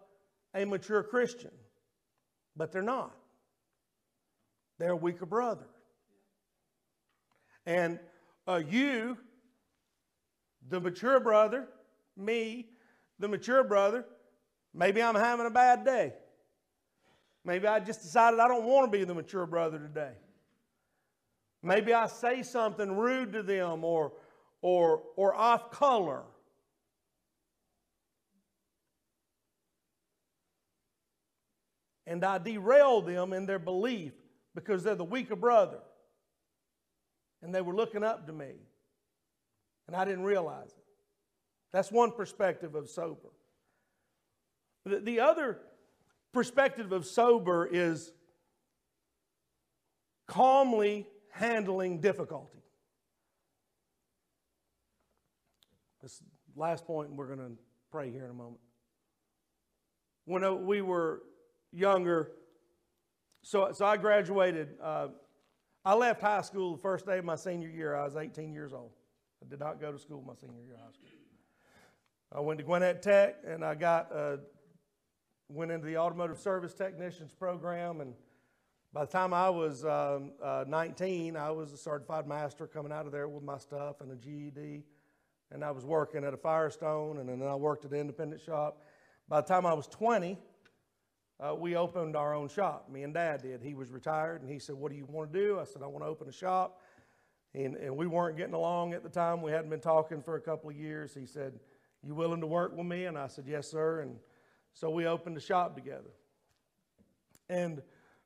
a 0.55 0.65
mature 0.65 1.03
Christian, 1.03 1.51
but 2.57 2.73
they're 2.73 2.83
not. 2.83 3.15
They're 4.79 4.93
a 4.93 4.97
weaker 4.97 5.27
brother. 5.27 5.67
And 7.65 7.99
uh, 8.47 8.63
you, 8.69 9.19
the 10.69 10.81
mature 10.81 11.21
brother, 11.21 11.67
me, 12.17 12.67
the 13.19 13.29
mature 13.29 13.65
brother, 13.65 14.05
maybe 14.75 15.03
I'm 15.03 15.15
having 15.15 15.47
a 15.47 15.51
bad 15.51 15.85
day. 15.85 16.13
Maybe 17.45 17.67
I 17.67 17.81
just 17.81 18.03
decided 18.03 18.41
I 18.41 18.49
don't 18.49 18.65
want 18.65 18.91
to 18.91 18.99
be 18.99 19.05
the 19.05 19.15
mature 19.15 19.47
brother 19.47 19.79
today. 19.79 20.13
Maybe 21.63 21.93
I 21.93 22.07
say 22.07 22.43
something 22.43 22.97
rude 22.97 23.33
to 23.33 23.43
them 23.43 23.85
or, 23.85 24.13
or, 24.61 25.03
or 25.17 25.35
off 25.35 25.71
color. 25.71 26.23
And 32.07 32.25
I 32.25 32.39
derail 32.39 33.03
them 33.03 33.33
in 33.33 33.47
their 33.47 33.59
belief 33.59 34.13
because 34.55 34.85
they're 34.85 34.95
the 34.95 35.05
weaker 35.05 35.37
brother. 35.37 35.81
And 37.43 37.55
they 37.55 37.61
were 37.61 37.75
looking 37.75 38.05
up 38.05 38.27
to 38.27 38.33
me. 38.33 38.53
And 39.87 39.97
I 39.97 40.05
didn't 40.05 40.25
realize 40.25 40.69
it. 40.69 40.85
That's 41.73 41.91
one 41.91 42.13
perspective 42.13 42.75
of 42.75 42.89
sober. 42.89 43.29
The, 44.85 45.01
the 45.01 45.21
other 45.21 45.59
perspective 46.33 46.93
of 46.93 47.07
sober 47.07 47.69
is 47.71 48.13
calmly 50.27 51.07
handling 51.37 52.01
difficulty. 52.01 52.59
This 56.03 56.23
last 56.55 56.87
point, 56.87 57.11
we're 57.11 57.27
going 57.27 57.39
to 57.39 57.53
pray 57.91 58.11
here 58.11 58.25
in 58.25 58.31
a 58.31 58.35
moment. 58.35 58.61
When 60.25 60.45
uh, 60.45 60.53
we 60.53 60.81
were 60.83 61.23
younger, 61.73 62.33
so, 63.43 63.71
so 63.73 63.85
I 63.85 63.97
graduated. 63.97 64.69
Uh, 64.83 65.09
I 65.85 65.95
left 65.95 66.21
high 66.21 66.41
school 66.41 66.77
the 66.77 66.83
first 66.83 67.07
day 67.07 67.19
of 67.19 67.25
my 67.25 67.37
senior 67.37 67.69
year. 67.69 67.95
I 67.95 68.05
was 68.05 68.17
18 68.17 68.53
years 68.53 68.73
old. 68.73 68.91
I 69.45 69.49
did 69.49 69.61
not 69.61 69.81
go 69.81 69.93
to 69.93 69.99
school 69.99 70.25
my 70.27 70.35
senior 70.35 70.63
year 70.65 70.75
of 70.75 70.81
high 70.81 70.93
school. 70.93 71.09
I 72.33 72.41
went 72.41 72.59
to 72.59 72.65
Gwinnett 72.65 73.03
Tech 73.03 73.37
and 73.47 73.65
I 73.65 73.75
got 73.77 74.11
uh, 74.13 74.39
went 75.49 75.71
into 75.71 75.87
the 75.87 75.97
automotive 75.97 76.39
service 76.39 76.75
technicians 76.75 77.33
program. 77.33 78.01
And 78.01 78.15
by 78.97 79.05
the 79.05 79.13
time 79.13 79.35
I 79.35 79.51
was 79.51 79.85
um, 79.85 80.33
uh, 80.43 80.65
19, 80.67 81.37
I 81.37 81.51
was 81.51 81.71
a 81.75 81.77
certified 81.77 82.27
master 82.27 82.67
coming 82.67 82.91
out 82.91 83.05
of 83.05 83.13
there 83.13 83.29
with 83.29 83.43
my 83.43 83.59
stuff 83.59 84.01
and 84.01 84.11
a 84.11 84.15
GED. 84.17 84.85
And 85.51 85.63
I 85.63 85.71
was 85.71 85.85
working 85.85 86.25
at 86.25 86.33
a 86.33 86.37
Firestone 86.39 87.19
and 87.19 87.29
then 87.29 87.43
I 87.43 87.55
worked 87.57 87.85
at 87.85 87.91
an 87.91 87.99
independent 87.99 88.41
shop. 88.41 88.81
By 89.29 89.43
the 89.43 89.47
time 89.49 89.67
I 89.67 89.75
was 89.75 89.87
20, 89.89 90.39
uh, 91.39 91.55
we 91.55 91.77
opened 91.77 92.17
our 92.17 92.33
own 92.33 92.49
shop. 92.49 92.89
Me 92.91 93.03
and 93.03 93.13
Dad 93.13 93.43
did. 93.43 93.61
He 93.61 93.75
was 93.75 93.91
retired, 93.91 94.41
and 94.41 94.51
he 94.51 94.59
said, 94.59 94.75
"What 94.77 94.91
do 94.91 94.97
you 94.97 95.05
want 95.05 95.31
to 95.31 95.39
do?" 95.39 95.61
I 95.61 95.65
said, 95.65 95.83
"I 95.83 95.87
want 95.87 96.03
to 96.03 96.09
open 96.09 96.27
a 96.27 96.33
shop." 96.33 96.81
And, 97.53 97.77
and 97.77 97.95
we 97.95 98.07
weren't 98.07 98.39
getting 98.39 98.55
along 98.55 98.95
at 98.95 99.03
the 99.03 99.11
time. 99.11 99.43
We 99.43 99.53
hadn't 99.53 99.69
been 99.69 99.81
talking 99.81 100.23
for 100.23 100.37
a 100.37 100.41
couple 100.41 100.71
of 100.71 100.77
years. 100.77 101.13
He 101.13 101.27
said, 101.27 101.61
"You 102.03 102.15
willing 102.15 102.41
to 102.41 102.47
work 102.47 102.75
with 102.75 102.87
me?" 102.87 103.05
And 103.05 103.19
I 103.19 103.27
said, 103.27 103.45
"Yes, 103.47 103.71
sir." 103.71 104.01
And 104.01 104.17
so 104.73 104.89
we 104.89 105.07
opened 105.07 105.37
a 105.37 105.41
shop 105.41 105.75
together, 105.75 106.15
and 107.51 107.83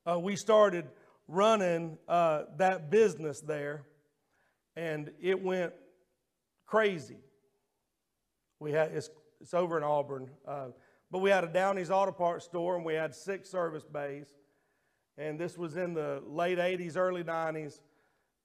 uh, 0.06 0.18
we 0.18 0.36
started 0.36 0.86
running 1.28 1.98
uh, 2.08 2.42
that 2.56 2.90
business 2.90 3.40
there, 3.40 3.84
and 4.76 5.10
it 5.20 5.42
went 5.42 5.72
crazy. 6.66 7.18
We 8.60 8.72
had 8.72 8.92
it's, 8.92 9.10
it's 9.40 9.54
over 9.54 9.76
in 9.76 9.82
Auburn. 9.82 10.30
Uh, 10.46 10.68
but 11.10 11.18
we 11.18 11.30
had 11.30 11.42
a 11.42 11.48
Downey's 11.48 11.90
Auto 11.90 12.12
Parts 12.12 12.44
store 12.44 12.76
and 12.76 12.84
we 12.84 12.94
had 12.94 13.14
six 13.14 13.50
service 13.50 13.84
bays. 13.84 14.28
And 15.18 15.38
this 15.38 15.58
was 15.58 15.76
in 15.76 15.92
the 15.92 16.22
late 16.26 16.58
80s, 16.58 16.96
early 16.96 17.24
90s. 17.24 17.80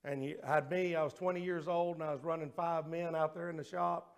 And 0.04 0.24
you 0.24 0.38
had 0.46 0.70
me, 0.72 0.96
I 0.96 1.04
was 1.04 1.14
20 1.14 1.44
years 1.44 1.68
old 1.68 1.98
and 1.98 2.04
I 2.04 2.12
was 2.12 2.24
running 2.24 2.50
five 2.50 2.88
men 2.88 3.16
out 3.16 3.36
there 3.36 3.50
in 3.50 3.58
the 3.58 3.64
shop. 3.64 4.16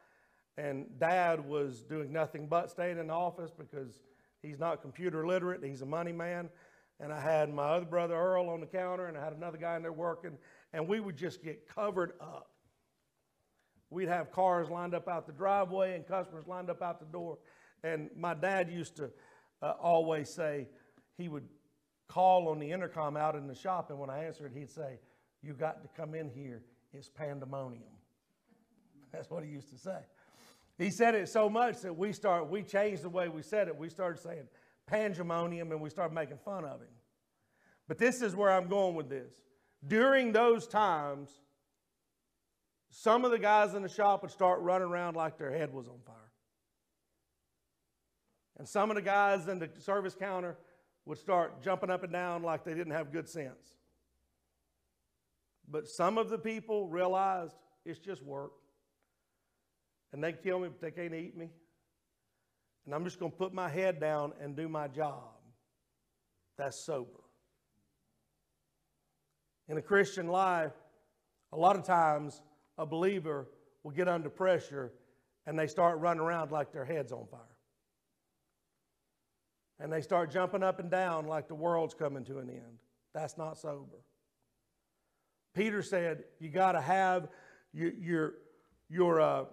And 0.57 0.87
dad 0.97 1.47
was 1.47 1.83
doing 1.83 2.11
nothing 2.11 2.47
but 2.47 2.71
staying 2.71 2.97
in 2.97 3.07
the 3.07 3.13
office 3.13 3.51
because 3.51 3.99
he's 4.41 4.59
not 4.59 4.81
computer 4.81 5.27
literate, 5.27 5.63
he's 5.63 5.81
a 5.81 5.85
money 5.85 6.13
man. 6.13 6.49
And 6.99 7.13
I 7.13 7.19
had 7.19 7.53
my 7.53 7.63
other 7.63 7.85
brother 7.85 8.15
Earl 8.15 8.49
on 8.49 8.59
the 8.59 8.65
counter 8.65 9.07
and 9.07 9.17
I 9.17 9.23
had 9.23 9.33
another 9.33 9.57
guy 9.57 9.75
in 9.75 9.83
there 9.83 9.91
working. 9.91 10.37
And 10.73 10.87
we 10.87 10.99
would 10.99 11.15
just 11.15 11.43
get 11.43 11.67
covered 11.73 12.13
up. 12.19 12.49
We'd 13.89 14.09
have 14.09 14.31
cars 14.31 14.69
lined 14.69 14.93
up 14.93 15.07
out 15.07 15.27
the 15.27 15.33
driveway 15.33 15.95
and 15.95 16.07
customers 16.07 16.47
lined 16.47 16.69
up 16.69 16.81
out 16.81 16.99
the 16.99 17.05
door. 17.05 17.37
And 17.83 18.09
my 18.17 18.33
dad 18.33 18.69
used 18.69 18.97
to 18.97 19.11
uh, 19.61 19.73
always 19.79 20.29
say, 20.29 20.67
he 21.17 21.29
would 21.29 21.47
call 22.07 22.47
on 22.47 22.59
the 22.59 22.71
intercom 22.71 23.17
out 23.17 23.35
in 23.35 23.47
the 23.47 23.55
shop, 23.55 23.89
and 23.89 23.99
when 23.99 24.09
I 24.09 24.23
answered, 24.23 24.51
he'd 24.53 24.69
say, 24.69 24.99
You 25.41 25.53
got 25.53 25.81
to 25.83 25.89
come 25.95 26.15
in 26.15 26.29
here. 26.29 26.63
It's 26.93 27.09
pandemonium. 27.09 27.83
That's 29.11 29.29
what 29.29 29.43
he 29.43 29.49
used 29.49 29.69
to 29.69 29.77
say. 29.77 29.99
He 30.77 30.89
said 30.89 31.15
it 31.15 31.27
so 31.27 31.49
much 31.49 31.81
that 31.81 31.95
we 31.95 32.13
start 32.13 32.49
we 32.49 32.63
changed 32.63 33.03
the 33.03 33.09
way 33.09 33.27
we 33.29 33.41
said 33.41 33.67
it. 33.67 33.75
We 33.75 33.89
started 33.89 34.21
saying 34.21 34.47
pandemonium 34.87 35.71
and 35.71 35.81
we 35.81 35.89
started 35.89 36.13
making 36.13 36.37
fun 36.43 36.65
of 36.65 36.81
him. 36.81 36.87
But 37.87 37.97
this 37.97 38.21
is 38.21 38.35
where 38.35 38.51
I'm 38.51 38.67
going 38.67 38.95
with 38.95 39.09
this. 39.09 39.33
During 39.85 40.31
those 40.31 40.67
times, 40.67 41.29
some 42.89 43.25
of 43.25 43.31
the 43.31 43.39
guys 43.39 43.73
in 43.73 43.83
the 43.83 43.89
shop 43.89 44.23
would 44.23 44.31
start 44.31 44.61
running 44.61 44.87
around 44.87 45.15
like 45.15 45.37
their 45.37 45.51
head 45.51 45.73
was 45.73 45.87
on 45.87 45.99
fire. 46.05 46.15
And 48.57 48.67
some 48.67 48.89
of 48.89 48.95
the 48.95 49.01
guys 49.01 49.47
in 49.47 49.59
the 49.59 49.69
service 49.77 50.15
counter 50.15 50.57
would 51.05 51.17
start 51.17 51.61
jumping 51.61 51.89
up 51.89 52.03
and 52.03 52.11
down 52.11 52.43
like 52.43 52.63
they 52.63 52.73
didn't 52.73 52.93
have 52.93 53.11
good 53.11 53.29
sense. 53.29 53.75
But 55.69 55.87
some 55.87 56.17
of 56.17 56.29
the 56.29 56.37
people 56.37 56.87
realized 56.87 57.55
it's 57.85 57.99
just 57.99 58.23
work. 58.23 58.51
And 60.11 60.23
they 60.23 60.33
kill 60.33 60.59
me, 60.59 60.69
but 60.69 60.81
they 60.81 60.91
can't 60.91 61.13
eat 61.13 61.37
me. 61.37 61.49
And 62.87 62.95
I'm 62.95 63.03
just 63.03 63.19
going 63.19 63.31
to 63.31 63.37
put 63.37 63.53
my 63.53 63.67
head 63.67 63.99
down 63.99 64.31
and 64.41 64.55
do 64.55 64.69
my 64.69 64.87
job. 64.87 65.21
That's 66.57 66.79
sober. 66.79 67.19
In 69.67 69.77
a 69.77 69.81
Christian 69.81 70.27
life, 70.27 70.71
a 71.51 71.57
lot 71.57 71.75
of 71.75 71.83
times 71.83 72.41
a 72.77 72.85
believer 72.85 73.49
will 73.83 73.91
get 73.91 74.07
under 74.07 74.29
pressure 74.29 74.93
and 75.45 75.59
they 75.59 75.67
start 75.67 75.99
running 75.99 76.21
around 76.21 76.51
like 76.51 76.71
their 76.71 76.85
head's 76.85 77.11
on 77.11 77.27
fire 77.29 77.41
and 79.79 79.91
they 79.91 80.01
start 80.01 80.31
jumping 80.31 80.63
up 80.63 80.79
and 80.79 80.89
down 80.89 81.27
like 81.27 81.49
the 81.49 81.55
world's 81.55 81.93
coming 81.93 82.23
to 82.23 82.39
an 82.39 82.49
end. 82.49 82.79
That's 83.13 83.37
not 83.37 83.57
sober. 83.57 83.97
Peter 85.53 85.81
said, 85.81 86.23
You 86.39 86.49
got 86.49 86.71
to 86.71 86.81
have 86.81 87.27
your, 87.73 87.91
your, 87.93 88.33
your 88.89 89.21
uh, 89.21 89.43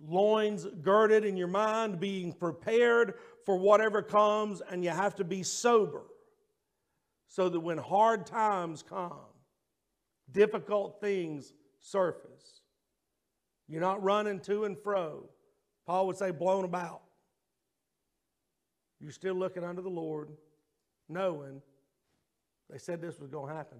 loins 0.00 0.66
girded 0.82 1.24
in 1.24 1.36
your 1.36 1.48
mind, 1.48 2.00
being 2.00 2.32
prepared 2.32 3.14
for 3.44 3.56
whatever 3.56 4.02
comes, 4.02 4.62
and 4.70 4.82
you 4.84 4.90
have 4.90 5.14
to 5.16 5.24
be 5.24 5.42
sober 5.42 6.04
so 7.28 7.48
that 7.48 7.60
when 7.60 7.78
hard 7.78 8.26
times 8.26 8.82
come, 8.82 9.12
difficult 10.32 11.00
things 11.00 11.52
surface. 11.78 12.62
You're 13.68 13.80
not 13.80 14.02
running 14.02 14.40
to 14.40 14.64
and 14.64 14.76
fro. 14.76 15.28
Paul 15.86 16.06
would 16.08 16.16
say, 16.16 16.30
blown 16.30 16.64
about. 16.64 17.02
You're 19.00 19.12
still 19.12 19.34
looking 19.34 19.64
under 19.64 19.80
the 19.80 19.88
Lord, 19.88 20.30
knowing 21.08 21.62
they 22.68 22.78
said 22.78 23.00
this 23.00 23.18
was 23.18 23.30
going 23.30 23.48
to 23.48 23.54
happen. 23.54 23.78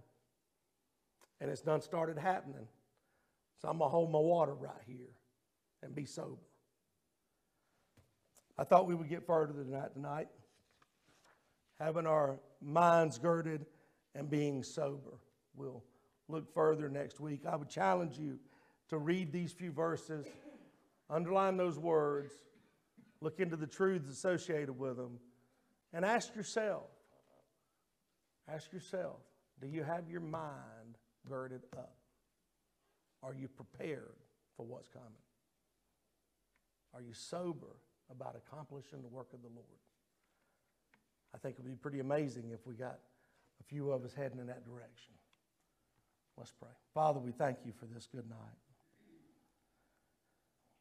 And 1.40 1.50
it's 1.50 1.60
done 1.60 1.80
started 1.80 2.18
happening. 2.18 2.66
So 3.60 3.68
I'm 3.68 3.78
going 3.78 3.88
to 3.88 3.92
hold 3.92 4.10
my 4.10 4.18
water 4.18 4.54
right 4.54 4.82
here 4.86 5.19
and 5.82 5.94
be 5.94 6.04
sober. 6.04 6.42
I 8.58 8.64
thought 8.64 8.86
we 8.86 8.94
would 8.94 9.08
get 9.08 9.26
further 9.26 9.52
than 9.52 9.70
that 9.72 9.94
tonight. 9.94 10.28
Having 11.78 12.06
our 12.06 12.38
minds 12.60 13.18
girded 13.18 13.64
and 14.14 14.28
being 14.28 14.62
sober. 14.62 15.18
We'll 15.54 15.82
look 16.28 16.52
further 16.52 16.88
next 16.88 17.20
week. 17.20 17.46
I 17.50 17.56
would 17.56 17.70
challenge 17.70 18.18
you 18.18 18.38
to 18.90 18.98
read 18.98 19.32
these 19.32 19.52
few 19.52 19.72
verses, 19.72 20.26
underline 21.08 21.56
those 21.56 21.78
words, 21.78 22.32
Look 23.20 23.38
into 23.38 23.56
the 23.56 23.66
truths 23.66 24.08
associated 24.10 24.78
with 24.78 24.96
them 24.96 25.18
and 25.92 26.04
ask 26.04 26.34
yourself 26.34 26.88
ask 28.48 28.72
yourself 28.72 29.18
do 29.60 29.68
you 29.68 29.82
have 29.82 30.08
your 30.08 30.22
mind 30.22 30.96
girded 31.28 31.62
up? 31.76 31.94
Are 33.22 33.34
you 33.34 33.46
prepared 33.46 34.16
for 34.56 34.64
what's 34.64 34.88
coming? 34.88 35.08
Are 36.94 37.02
you 37.02 37.12
sober 37.12 37.76
about 38.10 38.36
accomplishing 38.36 39.02
the 39.02 39.08
work 39.08 39.28
of 39.32 39.42
the 39.42 39.48
Lord? 39.48 39.66
I 41.34 41.38
think 41.38 41.56
it 41.56 41.62
would 41.62 41.70
be 41.70 41.76
pretty 41.76 42.00
amazing 42.00 42.50
if 42.52 42.66
we 42.66 42.74
got 42.74 42.98
a 43.60 43.64
few 43.64 43.92
of 43.92 44.04
us 44.04 44.12
heading 44.12 44.38
in 44.38 44.46
that 44.46 44.64
direction. 44.64 45.14
Let's 46.36 46.52
pray. 46.52 46.70
Father, 46.94 47.20
we 47.20 47.32
thank 47.32 47.58
you 47.64 47.72
for 47.78 47.86
this 47.86 48.06
good 48.06 48.28
night. 48.28 48.58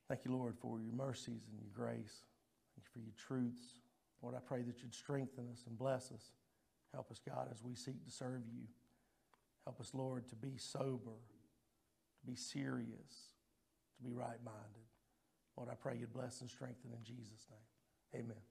Thank 0.08 0.26
you, 0.26 0.36
Lord, 0.36 0.56
for 0.60 0.80
your 0.82 0.94
mercies 0.94 1.44
and 1.52 1.60
your 1.62 1.70
grace. 1.74 2.24
Thank 2.76 2.86
you 2.86 2.92
for 2.92 3.00
your 3.00 3.14
truths. 3.16 3.82
Lord, 4.24 4.36
I 4.36 4.40
pray 4.40 4.64
that 4.64 4.82
you'd 4.82 4.96
strengthen 4.96 5.48
us 5.52 5.64
and 5.68 5.78
bless 5.78 6.12
us. 6.12 6.32
Help 6.94 7.12
us, 7.12 7.20
God, 7.20 7.48
as 7.52 7.62
we 7.64 7.76
seek 7.76 8.04
to 8.04 8.12
serve 8.12 8.42
you. 8.52 8.64
Help 9.66 9.80
us, 9.80 9.92
Lord, 9.94 10.28
to 10.30 10.36
be 10.36 10.58
sober, 10.58 11.20
to 12.20 12.26
be 12.26 12.36
serious, 12.36 13.36
to 13.98 14.04
be 14.04 14.14
right 14.14 14.44
minded. 14.44 14.89
Lord, 15.60 15.70
I 15.70 15.76
pray 15.76 15.98
you'd 16.00 16.14
bless 16.14 16.40
and 16.40 16.50
strengthen 16.50 16.92
in 16.94 17.04
Jesus' 17.04 17.46
name. 17.52 18.24
Amen. 18.24 18.49